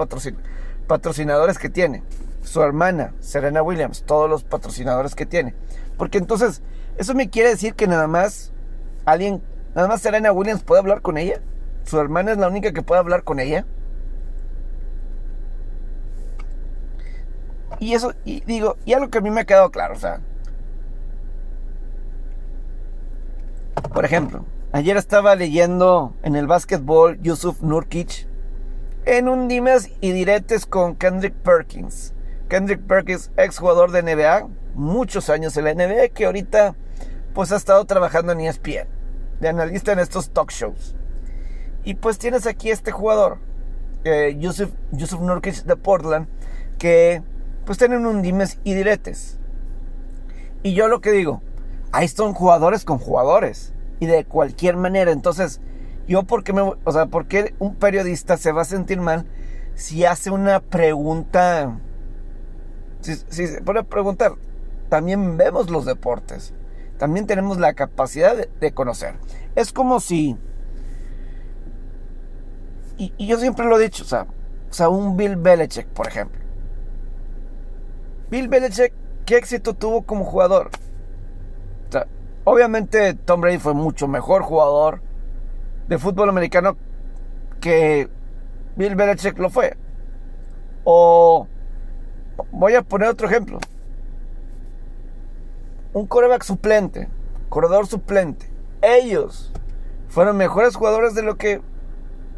patrocinadores 0.88 1.58
que 1.58 1.69
tiene. 1.69 2.04
su 2.43 2.62
hermana, 2.63 3.13
Serena 3.19 3.62
Williams, 3.62 4.04
todos 4.04 4.27
los 4.30 4.43
patrocinadores 4.43 5.13
que 5.13 5.27
tiene. 5.27 5.54
Porque 5.97 6.17
entonces, 6.17 6.63
eso 6.97 7.13
me 7.13 7.30
quiere 7.30 7.49
decir 7.49 7.75
que 7.75 7.86
nada 7.86 8.08
más 8.08 8.51
alguien, 9.06 9.43
nada 9.75 9.88
más 9.88 10.01
Serena 10.01 10.32
Williams 10.32 10.63
puede 10.63 10.80
hablar 10.80 11.01
con 11.01 11.17
ella. 11.17 11.39
Su 11.84 11.99
hermana 11.99 12.32
es 12.32 12.38
la 12.39 12.47
única 12.47 12.73
que 12.73 12.82
puede 12.82 12.99
hablar 12.99 13.23
con 13.23 13.39
ella. 13.39 13.65
Y 17.82 17.96
eso, 17.96 18.13
y 18.26 18.41
digo, 18.41 18.78
y 18.86 18.94
algo 18.94 19.10
que 19.10 19.17
a 19.17 19.22
mí 19.22 19.32
me 19.32 19.41
ha 19.41 19.46
quedado 19.46 19.72
claro, 19.72 19.96
o 19.96 19.98
sea. 19.98 20.22
Por 23.91 24.06
ejemplo, 24.06 24.46
ayer 24.72 24.98
estaba 24.98 25.36
leyendo 25.36 26.13
en 26.22 26.36
el 26.36 26.46
básquetbol 26.46 27.20
Yusuf 27.24 27.63
Nurkic 27.63 28.28
en 29.06 29.28
un 29.28 29.48
dimes 29.48 29.89
y 30.00 30.12
diretes 30.12 30.67
con 30.67 30.96
Kendrick 30.96 31.34
Perkins. 31.34 32.13
Kendrick 32.50 32.82
Perkins, 32.82 33.32
ex 33.36 33.58
jugador 33.58 33.89
de 33.89 34.04
NBA, 34.04 34.48
muchos 34.76 35.32
años 35.32 35.58
en 35.58 35.65
la 35.65 35.74
NBA, 35.74 36.10
que 36.10 36.26
ahorita 36.26 36.76
pues 37.34 37.52
ha 37.52 37.56
estado 37.56 37.84
trabajando 37.86 38.32
en 38.34 38.41
ESPN, 38.41 38.88
de 39.39 39.50
analista 39.50 39.91
en 39.91 39.98
estos 39.98 40.30
talk 40.30 40.52
shows. 40.52 40.96
Y 41.84 41.96
pues 41.96 42.20
tienes 42.20 42.46
aquí 42.46 42.70
este 42.70 42.91
jugador, 42.91 43.39
eh, 44.04 44.36
Yusuf, 44.38 44.70
Yusuf 44.91 45.20
Nurkic 45.20 45.63
de 45.63 45.76
Portland, 45.76 46.28
que 46.78 47.24
pues 47.65 47.78
tienen 47.78 48.06
un 48.06 48.21
dimes 48.21 48.60
y 48.63 48.74
diretes. 48.74 49.39
Y 50.63 50.74
yo 50.74 50.88
lo 50.88 51.02
que 51.02 51.12
digo, 51.12 51.41
ahí 51.91 52.08
son 52.08 52.34
jugadores 52.34 52.86
con 52.86 52.97
jugadores. 52.97 53.74
Y 54.00 54.06
de 54.08 54.26
cualquier 54.26 54.78
manera, 54.78 55.12
entonces, 55.12 55.62
yo 56.08 56.24
porque 56.24 56.54
me, 56.54 56.62
o 56.62 56.91
sea, 56.91 57.06
¿por 57.06 57.28
qué 57.28 57.54
un 57.60 57.76
periodista 57.76 58.38
se 58.38 58.52
va 58.52 58.63
a 58.63 58.65
sentir 58.65 59.00
mal 59.00 59.26
si 59.76 60.06
hace 60.06 60.32
una 60.32 60.60
pregunta 60.60 61.80
si, 63.02 63.47
se 63.47 63.62
pone 63.62 63.80
a 63.80 63.84
preguntar, 63.84 64.34
también 64.89 65.38
vemos 65.38 65.69
los 65.69 65.86
deportes. 65.86 66.54
También 66.97 67.26
tenemos 67.26 67.58
la 67.60 67.74
capacidad 67.74 68.36
de, 68.36 68.71
conocer. 68.74 69.15
Es 69.56 69.74
como 69.74 70.00
si... 70.00 70.38
Y, 72.97 73.26
yo 73.26 73.39
siempre 73.39 73.65
lo 73.65 73.80
he 73.80 73.84
dicho, 73.84 74.04
o 74.04 74.08
sea, 74.08 74.28
o 74.69 74.74
sea, 74.74 74.89
un 74.89 75.17
Bill 75.17 75.36
Belichick, 75.36 75.88
por 75.88 76.08
ejemplo. 76.08 76.39
Bill 78.32 78.48
Belichick, 78.48 78.94
¿qué 79.26 79.38
éxito 79.38 79.76
tuvo 79.76 80.04
como 80.04 80.26
jugador? 80.26 80.72
Obviamente 82.44 83.13
Tom 83.13 83.41
Brady 83.41 83.60
fue 83.60 83.76
mucho 83.76 84.08
mejor 84.08 84.41
jugador 84.41 85.04
de 85.88 86.00
fútbol 86.00 86.30
americano 86.30 86.76
que 87.60 88.10
Bill 88.76 88.96
Belichick 88.96 89.38
lo 89.38 89.52
fue. 89.52 89.78
O 90.86 91.48
Voy 92.52 92.76
a 92.76 92.82
poner 92.82 93.10
otro 93.10 93.28
ejemplo. 93.28 93.60
Un 95.94 96.08
coreback 96.08 96.44
suplente, 96.44 97.10
corredor 97.50 97.86
suplente. 97.88 98.50
Ellos 98.82 99.52
fueron 100.08 100.38
mejores 100.38 100.76
jugadores 100.76 101.13
de 101.13 101.22
lo 101.22 101.38
que 101.38 101.62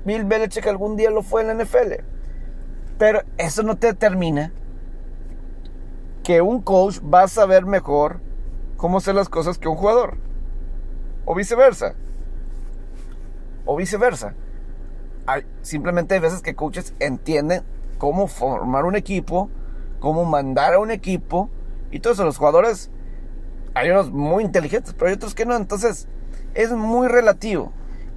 Bill 0.06 0.26
Belichick 0.26 0.68
algún 0.68 0.98
día 0.98 1.10
lo 1.10 1.22
fue 1.22 1.42
en 1.42 1.48
la 1.48 1.64
NFL. 1.64 2.04
Pero 2.98 3.22
eso 3.38 3.64
no 3.64 3.78
te 3.78 3.88
determina 3.88 4.52
que 6.24 6.42
un 6.42 6.62
coach 6.62 7.00
va 7.02 7.24
a 7.24 7.28
saber 7.28 7.66
mejor 7.66 8.22
cómo 8.78 8.98
hacer 8.98 9.16
las 9.16 9.30
cosas 9.30 9.58
que 9.58 9.68
un 9.68 9.76
jugador. 9.76 10.18
O 11.26 11.36
viceversa. 11.36 11.96
O 13.66 13.76
viceversa. 13.76 14.34
Hay, 15.26 15.46
simplemente 15.62 16.16
hay 16.16 16.20
veces 16.20 16.42
que 16.42 16.56
coaches 16.56 16.94
entienden 17.00 17.64
cómo 17.98 18.28
formar 18.28 18.86
un 18.86 18.96
equipo 18.96 19.50
cómo 20.04 20.26
mandar 20.26 20.74
a 20.74 20.80
un 20.80 20.92
equipo. 20.92 21.50
Y 21.90 22.02
todos 22.02 22.18
los 22.20 22.38
jugadores, 22.38 22.92
hay 23.74 23.90
unos 23.90 24.12
muy 24.12 24.44
inteligentes, 24.44 24.94
pero 24.94 25.08
hay 25.08 25.14
otros 25.14 25.34
que 25.34 25.46
no. 25.46 25.56
Entonces, 25.56 26.10
es 26.56 26.72
muy 26.72 27.08
relativo. 27.08 27.72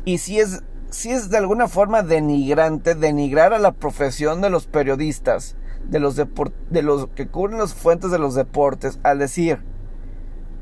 Y 0.05 0.19
si 0.19 0.41
es, 0.41 0.65
si 0.91 1.13
es 1.13 1.31
de 1.31 1.39
alguna 1.39 1.69
forma 1.69 2.03
denigrante, 2.03 2.97
denigrar 2.97 3.55
a 3.55 3.61
la 3.61 3.71
profesión 3.71 4.41
de 4.41 4.51
los 4.51 4.67
periodistas, 4.67 5.55
de 5.89 6.01
los, 6.01 6.17
de 6.17 6.83
los 6.83 7.09
que 7.09 7.29
cubren 7.29 7.59
las 7.59 7.75
fuentes 7.75 8.11
de 8.11 8.19
los 8.19 8.35
deportes, 8.35 8.99
al 9.03 9.19
decir, 9.19 9.61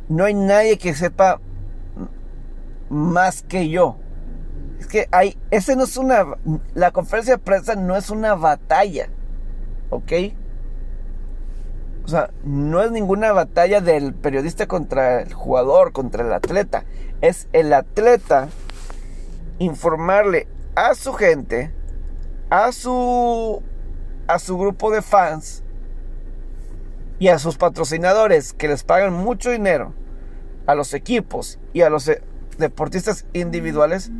no 0.08 0.24
hay 0.24 0.34
nadie 0.34 0.78
que 0.78 0.94
sepa 0.94 1.40
más 2.90 3.42
que 3.42 3.68
yo. 3.68 3.96
Es 4.78 4.86
que 4.86 5.08
hay, 5.10 5.38
ese 5.50 5.76
no 5.76 5.84
es 5.84 5.96
una, 5.96 6.36
la 6.74 6.90
conferencia 6.90 7.36
de 7.36 7.42
prensa 7.42 7.74
no 7.74 7.96
es 7.96 8.10
una 8.10 8.34
batalla, 8.34 9.08
¿ok? 9.90 10.12
O 12.04 12.08
sea, 12.08 12.30
no 12.44 12.82
es 12.82 12.90
ninguna 12.90 13.32
batalla 13.32 13.80
del 13.80 14.12
periodista 14.12 14.66
contra 14.66 15.22
el 15.22 15.32
jugador, 15.32 15.92
contra 15.92 16.22
el 16.24 16.32
atleta. 16.34 16.84
Es 17.22 17.48
el 17.54 17.72
atleta 17.72 18.48
informarle 19.58 20.46
a 20.74 20.94
su 20.94 21.14
gente, 21.14 21.72
a 22.50 22.72
su 22.72 23.62
a 24.34 24.40
su 24.40 24.58
grupo 24.58 24.90
de 24.90 25.00
fans 25.00 25.62
y 27.20 27.28
a 27.28 27.38
sus 27.38 27.56
patrocinadores 27.56 28.52
que 28.52 28.66
les 28.66 28.82
pagan 28.82 29.12
mucho 29.12 29.52
dinero 29.52 29.94
a 30.66 30.74
los 30.74 30.92
equipos 30.92 31.60
y 31.72 31.82
a 31.82 31.88
los 31.88 32.08
eh, 32.08 32.20
deportistas 32.58 33.26
individuales 33.32 34.10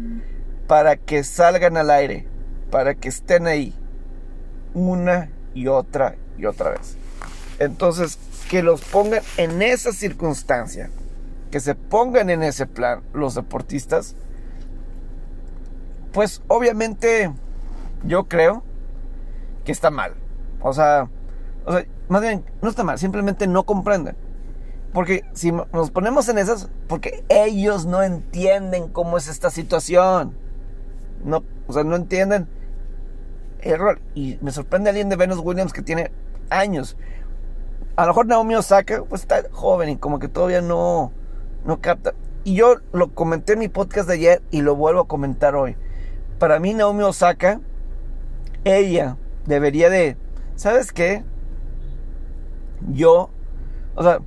para 0.68 0.94
que 0.94 1.24
salgan 1.24 1.76
al 1.76 1.90
aire, 1.90 2.28
para 2.70 2.94
que 2.94 3.08
estén 3.08 3.48
ahí 3.48 3.74
una 4.72 5.32
y 5.52 5.66
otra 5.66 6.14
y 6.38 6.46
otra 6.46 6.70
vez. 6.70 6.96
Entonces, 7.58 8.16
que 8.48 8.62
los 8.62 8.82
pongan 8.82 9.22
en 9.36 9.62
esa 9.62 9.92
circunstancia, 9.92 10.90
que 11.50 11.58
se 11.58 11.74
pongan 11.74 12.30
en 12.30 12.44
ese 12.44 12.66
plan 12.66 13.02
los 13.12 13.34
deportistas, 13.34 14.14
pues 16.12 16.40
obviamente 16.46 17.32
yo 18.04 18.28
creo 18.28 18.62
que 19.64 19.72
está 19.72 19.90
mal. 19.90 20.14
O 20.60 20.72
sea, 20.72 21.08
o 21.64 21.72
sea, 21.72 21.84
más 22.08 22.22
bien, 22.22 22.44
no 22.62 22.68
está 22.68 22.84
mal, 22.84 22.98
simplemente 22.98 23.46
no 23.46 23.64
comprenden. 23.64 24.16
Porque 24.92 25.24
si 25.32 25.50
nos 25.50 25.90
ponemos 25.90 26.28
en 26.28 26.38
esas, 26.38 26.70
porque 26.86 27.24
ellos 27.28 27.84
no 27.84 28.02
entienden 28.02 28.88
cómo 28.88 29.16
es 29.16 29.28
esta 29.28 29.50
situación. 29.50 30.36
No, 31.24 31.42
o 31.66 31.72
sea, 31.72 31.82
no 31.82 31.96
entienden 31.96 32.48
el 33.60 33.78
rol. 33.78 34.00
Y 34.14 34.38
me 34.40 34.52
sorprende 34.52 34.90
alguien 34.90 35.08
de 35.08 35.16
Venus 35.16 35.40
Williams 35.42 35.72
que 35.72 35.82
tiene 35.82 36.12
años 36.50 36.96
a 37.96 38.02
lo 38.02 38.08
mejor 38.08 38.26
Naomi 38.26 38.54
Osaka 38.54 39.04
pues 39.08 39.22
está 39.22 39.42
joven 39.50 39.88
y 39.88 39.96
como 39.96 40.18
que 40.18 40.28
todavía 40.28 40.60
no, 40.60 41.12
no 41.64 41.80
capta. 41.80 42.14
Y 42.42 42.54
yo 42.56 42.76
lo 42.92 43.14
comenté 43.14 43.54
en 43.54 43.60
mi 43.60 43.68
podcast 43.68 44.08
de 44.08 44.14
ayer 44.14 44.42
y 44.50 44.62
lo 44.62 44.76
vuelvo 44.76 45.00
a 45.00 45.08
comentar 45.08 45.54
hoy. 45.54 45.76
Para 46.38 46.58
mí 46.58 46.74
Naomi 46.74 47.02
Osaka, 47.04 47.60
ella 48.64 49.16
debería 49.46 49.90
de, 49.90 50.16
¿sabes 50.56 50.92
qué? 50.92 51.24
Yo, 52.88 53.30
o 53.94 54.02
sea, 54.02 54.20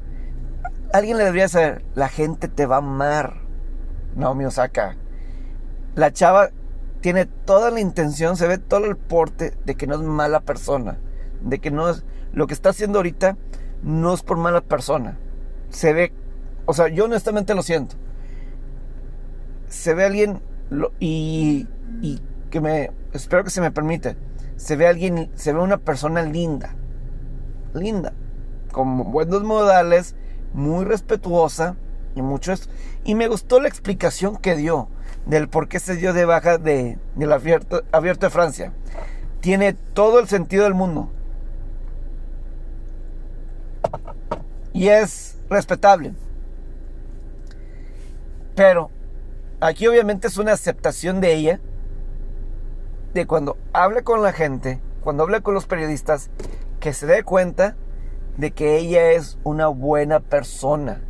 alguien 0.93 1.17
le 1.17 1.25
debería 1.25 1.47
saber, 1.47 1.83
la 1.95 2.09
gente 2.09 2.47
te 2.47 2.65
va 2.65 2.75
a 2.75 2.79
amar, 2.79 3.41
Naomi 4.15 4.45
Osaka. 4.45 4.95
La 5.95 6.11
chava 6.11 6.49
tiene 7.01 7.25
toda 7.25 7.71
la 7.71 7.79
intención, 7.79 8.37
se 8.37 8.47
ve 8.47 8.57
todo 8.57 8.85
el 8.85 8.97
porte 8.97 9.53
de 9.65 9.75
que 9.75 9.87
no 9.87 9.95
es 9.95 10.01
mala 10.01 10.41
persona, 10.41 10.97
de 11.41 11.59
que 11.59 11.71
no 11.71 11.89
es 11.89 12.03
lo 12.33 12.47
que 12.47 12.53
está 12.53 12.69
haciendo 12.69 12.99
ahorita 12.99 13.37
no 13.83 14.13
es 14.13 14.23
por 14.23 14.37
mala 14.37 14.61
persona. 14.61 15.17
Se 15.69 15.93
ve, 15.93 16.13
o 16.65 16.73
sea, 16.73 16.87
yo 16.87 17.05
honestamente 17.05 17.55
lo 17.55 17.61
siento. 17.61 17.95
Se 19.67 19.93
ve 19.93 20.05
alguien 20.05 20.41
y, 20.99 21.67
y 22.01 22.21
que 22.49 22.61
me, 22.61 22.91
espero 23.13 23.43
que 23.43 23.49
se 23.49 23.61
me 23.61 23.71
permite, 23.71 24.17
se 24.57 24.75
ve 24.75 24.87
alguien, 24.87 25.31
se 25.35 25.53
ve 25.53 25.59
una 25.59 25.77
persona 25.77 26.23
linda, 26.23 26.75
linda, 27.73 28.13
con 28.71 29.11
buenos 29.11 29.43
modales, 29.43 30.15
muy 30.53 30.85
respetuosa 30.85 31.75
y 32.15 32.21
mucho 32.21 32.53
Y 33.03 33.15
me 33.15 33.27
gustó 33.27 33.59
la 33.61 33.67
explicación 33.67 34.37
que 34.37 34.55
dio 34.55 34.89
del 35.25 35.47
por 35.47 35.67
qué 35.67 35.79
se 35.79 35.95
dio 35.95 36.13
de 36.13 36.25
baja 36.25 36.57
de, 36.57 36.97
del 37.15 37.31
abierto, 37.31 37.83
abierto 37.91 38.25
de 38.25 38.31
Francia. 38.31 38.73
Tiene 39.39 39.73
todo 39.73 40.19
el 40.19 40.27
sentido 40.27 40.63
del 40.63 40.73
mundo. 40.73 41.11
Y 44.73 44.87
es 44.87 45.37
respetable. 45.49 46.13
Pero 48.55 48.89
aquí 49.59 49.87
obviamente 49.87 50.27
es 50.27 50.37
una 50.37 50.53
aceptación 50.53 51.21
de 51.21 51.33
ella, 51.33 51.59
de 53.17 53.27
cuando 53.27 53.57
habla 53.73 54.03
con 54.03 54.21
la 54.21 54.31
gente, 54.31 54.79
cuando 55.01 55.23
habla 55.23 55.41
con 55.41 55.53
los 55.53 55.65
periodistas, 55.65 56.29
que 56.79 56.93
se 56.93 57.07
dé 57.07 57.23
cuenta 57.23 57.75
de 58.37 58.51
que 58.51 58.77
ella 58.77 59.11
es 59.11 59.39
una 59.43 59.67
buena 59.67 60.19
persona. 60.19 61.01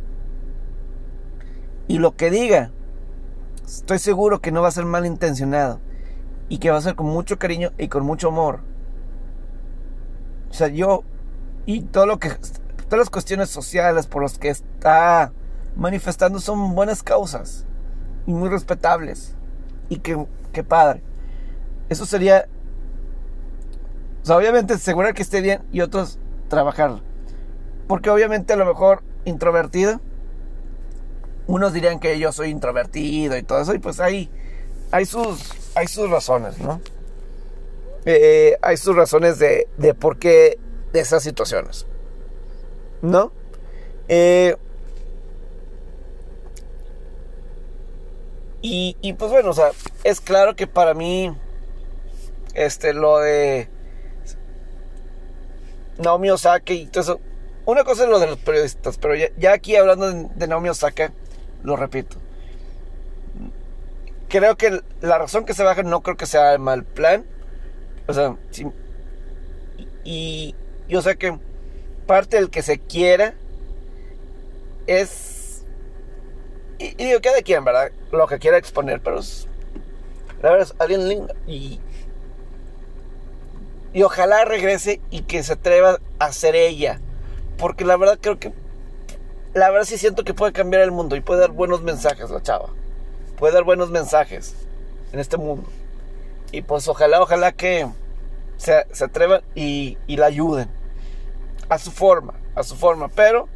Y 1.86 1.98
lo 1.98 2.16
que 2.16 2.30
diga, 2.30 2.70
estoy 3.64 3.98
seguro 3.98 4.40
que 4.40 4.52
no 4.52 4.62
va 4.62 4.68
a 4.68 4.72
ser 4.72 4.86
malintencionado 4.86 5.80
y 6.48 6.58
que 6.58 6.70
va 6.70 6.78
a 6.78 6.82
ser 6.82 6.94
con 6.94 7.06
mucho 7.06 7.38
cariño 7.38 7.72
y 7.76 7.88
con 7.88 8.04
mucho 8.04 8.28
amor. 8.28 8.60
O 10.50 10.54
sea, 10.54 10.68
yo 10.68 11.04
y 11.66 11.82
todo 11.82 12.06
lo 12.06 12.18
que 12.18 12.30
todas 12.30 12.98
las 12.98 13.10
cuestiones 13.10 13.50
sociales 13.50 14.06
por 14.06 14.22
las 14.22 14.38
que 14.38 14.48
está 14.48 15.32
manifestando 15.76 16.40
son 16.40 16.74
buenas 16.74 17.02
causas 17.02 17.66
y 18.26 18.32
muy 18.32 18.48
respetables 18.48 19.34
y 19.90 19.98
que, 19.98 20.26
que 20.52 20.64
padre 20.64 21.02
eso 21.88 22.06
sería 22.06 22.48
o 24.22 24.26
sea, 24.26 24.36
obviamente 24.36 24.74
asegurar 24.74 25.14
que 25.14 25.22
esté 25.22 25.40
bien 25.40 25.62
y 25.72 25.80
otros 25.80 26.18
trabajar 26.48 27.00
porque 27.86 28.10
obviamente 28.10 28.52
a 28.52 28.56
lo 28.56 28.66
mejor 28.66 29.02
introvertido 29.24 30.00
unos 31.46 31.72
dirían 31.72 31.98
que 31.98 32.18
yo 32.18 32.32
soy 32.32 32.50
introvertido 32.50 33.36
y 33.36 33.42
todo 33.42 33.60
eso 33.60 33.74
y 33.74 33.78
pues 33.78 34.00
ahí 34.00 34.30
hay 34.90 35.06
sus 35.06 35.52
hay 35.74 35.86
sus 35.86 36.10
razones 36.10 36.58
no 36.58 36.80
eh, 38.04 38.56
hay 38.62 38.76
sus 38.76 38.94
razones 38.94 39.38
de, 39.38 39.68
de 39.76 39.94
por 39.94 40.18
qué 40.18 40.58
de 40.92 41.00
esas 41.00 41.22
situaciones 41.22 41.86
¿no? 43.02 43.32
Eh, 44.08 44.56
y, 48.62 48.96
y, 49.00 49.12
pues 49.12 49.30
bueno, 49.30 49.50
o 49.50 49.54
sea, 49.54 49.70
es 50.04 50.20
claro 50.20 50.56
que 50.56 50.66
para 50.66 50.94
mí, 50.94 51.34
este, 52.58 52.92
lo 52.92 53.18
de 53.18 53.68
Naomi 55.98 56.30
Osaka 56.30 56.72
y 56.72 56.86
todo 56.86 57.02
eso, 57.02 57.20
una 57.66 57.84
cosa 57.84 58.04
es 58.04 58.10
lo 58.10 58.18
de 58.18 58.26
los 58.26 58.38
periodistas, 58.38 58.98
pero 58.98 59.14
ya, 59.14 59.52
aquí 59.52 59.76
hablando 59.76 60.10
de, 60.10 60.46
Naomi 60.48 60.68
Osaka, 60.68 61.12
lo 61.62 61.76
repito. 61.76 62.16
Creo 64.28 64.56
que 64.56 64.82
la 65.00 65.18
razón 65.18 65.44
que 65.44 65.54
se 65.54 65.62
baja 65.62 65.82
no 65.82 66.02
creo 66.02 66.16
que 66.16 66.26
sea 66.26 66.52
el 66.52 66.58
mal 66.58 66.84
plan. 66.84 67.24
O 68.06 68.12
sea, 68.12 68.36
y, 70.04 70.54
yo 70.88 71.02
sé 71.02 71.16
que 71.16 71.38
parte 72.06 72.36
del 72.36 72.50
que 72.50 72.62
se 72.62 72.78
quiera 72.78 73.34
es. 74.86 75.64
Y, 76.78 76.94
digo, 76.94 77.20
cada 77.22 77.42
quien, 77.42 77.64
¿verdad? 77.64 77.92
Lo 78.12 78.26
que 78.26 78.38
quiera 78.38 78.58
exponer, 78.58 79.00
pero 79.00 79.20
es. 79.20 79.46
La 80.42 80.50
verdad 80.50 80.68
es 80.68 80.74
alguien 80.80 81.08
lindo. 81.08 81.34
Y. 81.46 81.80
Y 83.92 84.02
ojalá 84.02 84.44
regrese 84.44 85.00
y 85.10 85.22
que 85.22 85.42
se 85.42 85.54
atreva 85.54 85.98
a 86.18 86.32
ser 86.32 86.54
ella. 86.56 87.00
Porque 87.56 87.84
la 87.84 87.96
verdad 87.96 88.18
creo 88.20 88.38
que. 88.38 88.52
La 89.54 89.70
verdad 89.70 89.86
sí 89.86 89.98
siento 89.98 90.24
que 90.24 90.34
puede 90.34 90.52
cambiar 90.52 90.82
el 90.82 90.90
mundo 90.90 91.16
y 91.16 91.20
puede 91.20 91.40
dar 91.40 91.50
buenos 91.50 91.82
mensajes 91.82 92.30
la 92.30 92.42
chava. 92.42 92.68
Puede 93.38 93.54
dar 93.54 93.64
buenos 93.64 93.90
mensajes 93.90 94.54
en 95.12 95.20
este 95.20 95.36
mundo. 95.36 95.68
Y 96.52 96.62
pues 96.62 96.86
ojalá, 96.88 97.20
ojalá 97.20 97.52
que 97.52 97.88
se, 98.56 98.86
se 98.92 99.04
atrevan 99.04 99.42
y, 99.54 99.96
y 100.06 100.16
la 100.16 100.26
ayuden 100.26 100.68
a 101.68 101.78
su 101.78 101.90
forma, 101.90 102.34
a 102.54 102.62
su 102.62 102.76
forma, 102.76 103.08
pero 103.08 103.48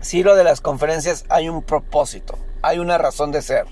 si 0.00 0.22
lo 0.22 0.34
de 0.36 0.44
las 0.44 0.60
conferencias 0.60 1.24
hay 1.28 1.48
un 1.48 1.62
propósito, 1.62 2.38
hay 2.62 2.78
una 2.78 2.98
razón 2.98 3.32
de 3.32 3.42
ser. 3.42 3.66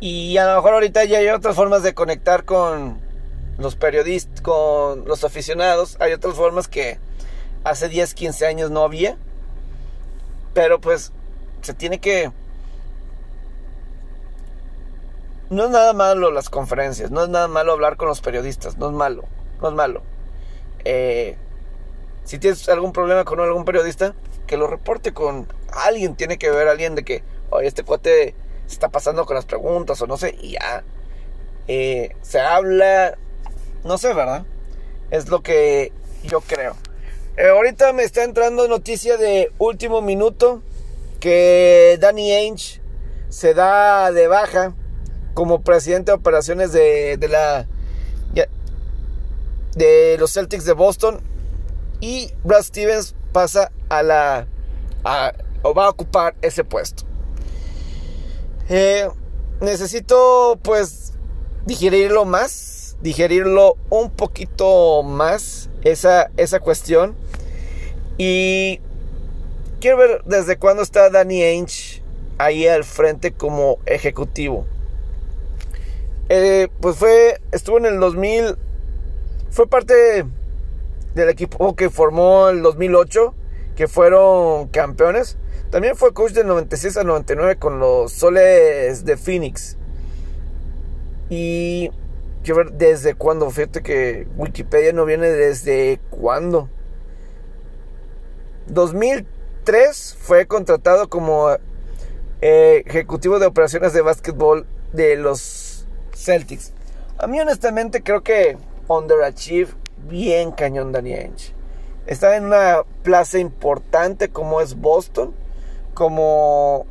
Y 0.00 0.36
a 0.38 0.46
lo 0.46 0.56
mejor 0.56 0.74
ahorita 0.74 1.04
ya 1.04 1.18
hay 1.18 1.28
otras 1.28 1.56
formas 1.56 1.82
de 1.82 1.94
conectar 1.94 2.44
con 2.44 2.98
los 3.58 3.76
periodistas, 3.76 4.40
con 4.40 5.04
los 5.06 5.24
aficionados, 5.24 5.96
hay 6.00 6.12
otras 6.12 6.34
formas 6.34 6.68
que 6.68 6.98
hace 7.64 7.88
10, 7.88 8.14
15 8.14 8.46
años 8.46 8.70
no 8.70 8.82
había, 8.82 9.16
pero 10.54 10.80
pues 10.80 11.12
se 11.62 11.74
tiene 11.74 12.00
que... 12.00 12.30
No 15.48 15.64
es 15.64 15.70
nada 15.70 15.92
malo 15.92 16.32
las 16.32 16.50
conferencias, 16.50 17.10
no 17.10 17.22
es 17.22 17.28
nada 17.28 17.46
malo 17.46 17.72
hablar 17.72 17.96
con 17.96 18.08
los 18.08 18.20
periodistas, 18.20 18.76
no 18.78 18.88
es 18.88 18.92
malo, 18.92 19.24
no 19.60 19.68
es 19.68 19.74
malo. 19.74 20.02
Eh, 20.84 21.36
si 22.24 22.38
tienes 22.38 22.68
algún 22.68 22.92
problema 22.92 23.24
con 23.24 23.38
algún 23.38 23.64
periodista, 23.64 24.14
que 24.46 24.56
lo 24.56 24.66
reporte 24.66 25.12
con 25.12 25.46
alguien. 25.72 26.14
Tiene 26.14 26.38
que 26.38 26.50
ver 26.50 26.68
alguien 26.68 26.94
de 26.94 27.04
que, 27.04 27.22
oye, 27.50 27.66
este 27.66 27.82
cuate 27.82 28.34
se 28.66 28.72
está 28.72 28.88
pasando 28.88 29.26
con 29.26 29.36
las 29.36 29.44
preguntas 29.44 30.00
o 30.00 30.06
no 30.06 30.16
sé, 30.16 30.36
y 30.40 30.52
ya. 30.52 30.84
Eh, 31.68 32.16
se 32.22 32.40
habla, 32.40 33.18
no 33.86 33.98
sé, 33.98 34.12
¿verdad? 34.12 34.44
Es 35.10 35.28
lo 35.28 35.42
que 35.42 35.92
yo 36.24 36.40
creo. 36.40 36.76
Eh, 37.36 37.48
ahorita 37.48 37.92
me 37.92 38.02
está 38.02 38.24
entrando 38.24 38.66
noticia 38.68 39.16
de 39.16 39.52
último 39.58 40.02
minuto 40.02 40.62
que 41.20 41.98
Danny 42.00 42.32
Ainge 42.32 42.80
se 43.28 43.54
da 43.54 44.12
de 44.12 44.26
baja 44.26 44.74
como 45.34 45.62
presidente 45.62 46.10
de 46.10 46.16
operaciones 46.16 46.72
de, 46.72 47.16
de 47.18 47.28
la 47.28 47.66
de 49.76 50.16
los 50.18 50.32
Celtics 50.32 50.64
de 50.64 50.72
Boston 50.72 51.20
y 52.00 52.32
Brad 52.42 52.62
Stevens 52.62 53.14
pasa 53.32 53.70
a 53.90 54.02
la 54.02 54.46
o 55.62 55.74
va 55.74 55.86
a 55.86 55.90
ocupar 55.90 56.34
ese 56.40 56.64
puesto. 56.64 57.04
Eh, 58.68 59.08
necesito 59.60 60.58
pues 60.62 61.12
digerirlo 61.66 62.24
más, 62.24 62.50
digerirlo 63.02 63.76
un 63.90 64.10
poquito 64.10 65.02
más 65.02 65.68
esa, 65.82 66.30
esa 66.36 66.60
cuestión 66.60 67.14
y 68.18 68.80
quiero 69.80 69.98
ver 69.98 70.22
desde 70.24 70.56
cuándo 70.56 70.82
está 70.82 71.10
Danny 71.10 71.42
Ainge 71.42 72.02
ahí 72.38 72.66
al 72.66 72.84
frente 72.84 73.32
como 73.32 73.78
ejecutivo. 73.86 74.66
Eh, 76.28 76.68
pues 76.80 76.96
fue, 76.96 77.40
estuvo 77.52 77.78
en 77.78 77.86
el 77.86 78.00
2000, 78.00 78.56
fue 79.50 79.68
parte 79.68 80.24
del 81.14 81.28
equipo 81.28 81.76
que 81.76 81.88
formó 81.88 82.48
el 82.48 82.62
2008, 82.62 83.34
que 83.76 83.86
fueron 83.86 84.68
campeones. 84.68 85.36
También 85.70 85.96
fue 85.96 86.12
coach 86.12 86.32
del 86.32 86.46
96 86.46 86.96
al 86.96 87.06
99 87.06 87.56
con 87.56 87.78
los 87.78 88.12
Soles 88.12 89.04
de 89.04 89.16
Phoenix. 89.16 89.76
Y 91.28 91.90
quiero 92.46 92.64
ver 92.64 92.72
desde 92.74 93.14
cuándo. 93.14 93.50
Fíjate 93.50 93.82
que 93.82 94.28
Wikipedia 94.36 94.92
no 94.92 95.04
viene 95.04 95.28
desde 95.28 96.00
cuándo. 96.10 96.70
2003 98.68 100.16
fue 100.20 100.46
contratado 100.46 101.08
como 101.08 101.50
eh, 102.40 102.84
ejecutivo 102.86 103.40
de 103.40 103.46
operaciones 103.46 103.92
de 103.92 104.00
básquetbol 104.00 104.64
de 104.92 105.16
los 105.16 105.88
Celtics. 106.14 106.72
A 107.18 107.26
mí 107.26 107.40
honestamente 107.40 108.02
creo 108.02 108.22
que 108.22 108.56
underachieve 108.86 109.72
bien 110.08 110.52
cañón 110.52 110.92
Danny 110.92 111.14
Ainge. 111.14 111.52
Está 112.06 112.36
en 112.36 112.44
una 112.44 112.82
plaza 113.02 113.40
importante 113.40 114.28
como 114.28 114.60
es 114.60 114.76
Boston, 114.76 115.34
como 115.94 116.86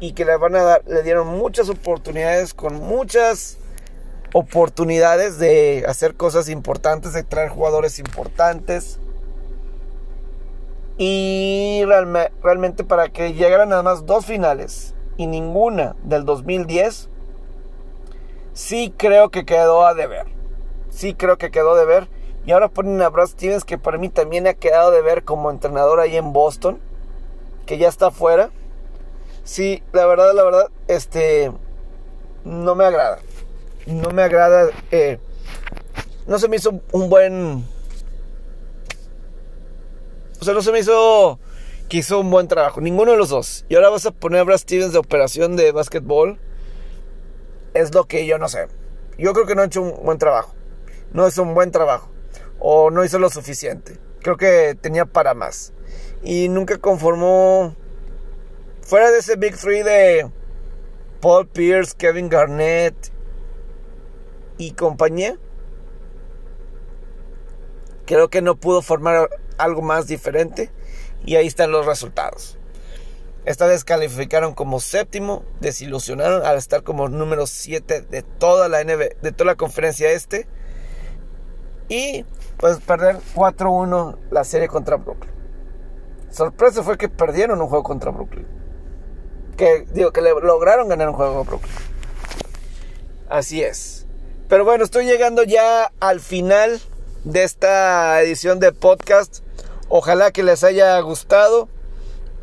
y 0.00 0.12
que 0.12 0.24
le 0.24 0.36
van 0.36 0.56
a 0.56 0.62
dar, 0.62 0.82
le 0.88 1.04
dieron 1.04 1.28
muchas 1.28 1.68
oportunidades 1.68 2.52
con 2.52 2.74
muchas 2.74 3.59
oportunidades 4.34 5.38
de 5.38 5.84
hacer 5.88 6.14
cosas 6.14 6.48
importantes, 6.48 7.12
de 7.12 7.22
traer 7.22 7.50
jugadores 7.50 7.98
importantes. 7.98 8.98
Y 10.98 11.82
realmente 12.42 12.84
para 12.84 13.08
que 13.08 13.32
llegaran 13.32 13.70
nada 13.70 13.82
más 13.82 14.06
dos 14.06 14.26
finales 14.26 14.94
y 15.16 15.26
ninguna 15.26 15.96
del 16.02 16.24
2010, 16.24 17.08
sí 18.52 18.92
creo 18.96 19.30
que 19.30 19.44
quedó 19.44 19.86
a 19.86 19.94
deber 19.94 20.40
sí 20.90 21.14
creo 21.14 21.38
que 21.38 21.50
quedó 21.50 21.74
de 21.74 21.84
ver. 21.86 22.08
Y 22.44 22.52
ahora 22.52 22.68
ponen 22.68 23.00
a 23.02 23.08
Brad 23.08 23.28
Stevens, 23.28 23.64
que 23.64 23.78
para 23.78 23.98
mí 23.98 24.08
también 24.08 24.46
ha 24.46 24.54
quedado 24.54 24.90
de 24.90 25.02
ver 25.02 25.24
como 25.24 25.50
entrenador 25.50 26.00
ahí 26.00 26.16
en 26.16 26.32
Boston, 26.32 26.78
que 27.66 27.78
ya 27.78 27.88
está 27.88 28.08
afuera. 28.08 28.50
Sí, 29.44 29.82
la 29.92 30.06
verdad, 30.06 30.32
la 30.34 30.44
verdad, 30.44 30.66
este, 30.88 31.52
no 32.44 32.74
me 32.74 32.84
agrada. 32.84 33.18
No 33.90 34.10
me 34.10 34.22
agrada. 34.22 34.70
Eh, 34.90 35.18
no 36.26 36.38
se 36.38 36.48
me 36.48 36.56
hizo 36.56 36.80
un 36.92 37.10
buen. 37.10 37.64
O 40.40 40.44
sea, 40.44 40.54
no 40.54 40.62
se 40.62 40.72
me 40.72 40.78
hizo 40.78 41.38
que 41.88 41.98
hizo 41.98 42.20
un 42.20 42.30
buen 42.30 42.48
trabajo. 42.48 42.80
Ninguno 42.80 43.12
de 43.12 43.18
los 43.18 43.28
dos. 43.28 43.64
Y 43.68 43.74
ahora 43.74 43.90
vas 43.90 44.06
a 44.06 44.10
poner 44.10 44.40
a 44.40 44.44
Brad 44.44 44.58
Stevens 44.58 44.92
de 44.92 44.98
operación 44.98 45.56
de 45.56 45.72
básquetbol. 45.72 46.38
Es 47.74 47.94
lo 47.94 48.06
que 48.06 48.26
yo 48.26 48.38
no 48.38 48.48
sé. 48.48 48.68
Yo 49.18 49.32
creo 49.32 49.46
que 49.46 49.54
no 49.54 49.62
ha 49.62 49.66
hecho 49.66 49.82
un 49.82 50.04
buen 50.04 50.18
trabajo 50.18 50.54
no 51.12 51.26
hizo 51.26 51.42
un 51.42 51.54
buen 51.54 51.70
trabajo 51.70 52.10
o 52.58 52.90
no 52.90 53.04
hizo 53.04 53.18
lo 53.18 53.30
suficiente. 53.30 53.98
Creo 54.20 54.36
que 54.36 54.76
tenía 54.80 55.06
para 55.06 55.34
más. 55.34 55.72
Y 56.22 56.48
nunca 56.48 56.78
conformó. 56.78 57.74
Fuera 58.82 59.10
de 59.10 59.18
ese 59.18 59.36
Big 59.36 59.56
Three 59.56 59.82
de 59.82 60.30
Paul 61.20 61.46
Pierce, 61.46 61.94
Kevin 61.96 62.28
Garnett 62.28 62.94
y 64.60 64.72
compañía. 64.72 65.38
Creo 68.04 68.28
que 68.28 68.42
no 68.42 68.56
pudo 68.56 68.82
formar 68.82 69.30
algo 69.56 69.80
más 69.80 70.06
diferente. 70.06 70.70
Y 71.24 71.36
ahí 71.36 71.46
están 71.46 71.72
los 71.72 71.86
resultados. 71.86 72.58
Esta 73.46 73.66
descalificaron 73.66 74.54
como 74.54 74.80
séptimo, 74.80 75.44
desilusionaron 75.60 76.44
al 76.44 76.58
estar 76.58 76.82
como 76.82 77.08
número 77.08 77.46
7 77.46 78.02
de 78.02 78.22
toda 78.22 78.68
la 78.68 78.84
NB, 78.84 79.20
de 79.22 79.32
toda 79.32 79.46
la 79.46 79.56
conferencia 79.56 80.10
este 80.10 80.46
y 81.88 82.26
pues 82.58 82.80
perder 82.80 83.16
4-1 83.34 84.18
la 84.30 84.44
serie 84.44 84.68
contra 84.68 84.96
Brooklyn. 84.96 85.32
Sorpresa 86.30 86.82
fue 86.82 86.98
que 86.98 87.08
perdieron 87.08 87.62
un 87.62 87.68
juego 87.68 87.82
contra 87.82 88.10
Brooklyn. 88.10 88.46
Que 89.56 89.86
digo 89.92 90.12
que 90.12 90.20
lograron 90.20 90.88
ganar 90.88 91.08
un 91.08 91.14
juego 91.14 91.40
a 91.40 91.42
Brooklyn. 91.44 91.72
Así 93.28 93.62
es. 93.62 93.99
Pero 94.50 94.64
bueno, 94.64 94.82
estoy 94.82 95.06
llegando 95.06 95.44
ya 95.44 95.92
al 96.00 96.18
final 96.18 96.80
de 97.22 97.44
esta 97.44 98.20
edición 98.20 98.58
de 98.58 98.72
podcast. 98.72 99.44
Ojalá 99.88 100.32
que 100.32 100.42
les 100.42 100.64
haya 100.64 100.98
gustado 100.98 101.68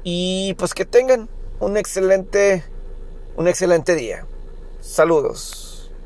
y 0.05 0.53
pues 0.53 0.73
que 0.73 0.85
tengan 0.85 1.27
un 1.59 1.75
excelente 1.75 2.63
un 3.35 3.49
excelente 3.49 3.93
día. 3.93 4.25
Saludos. 4.79 5.66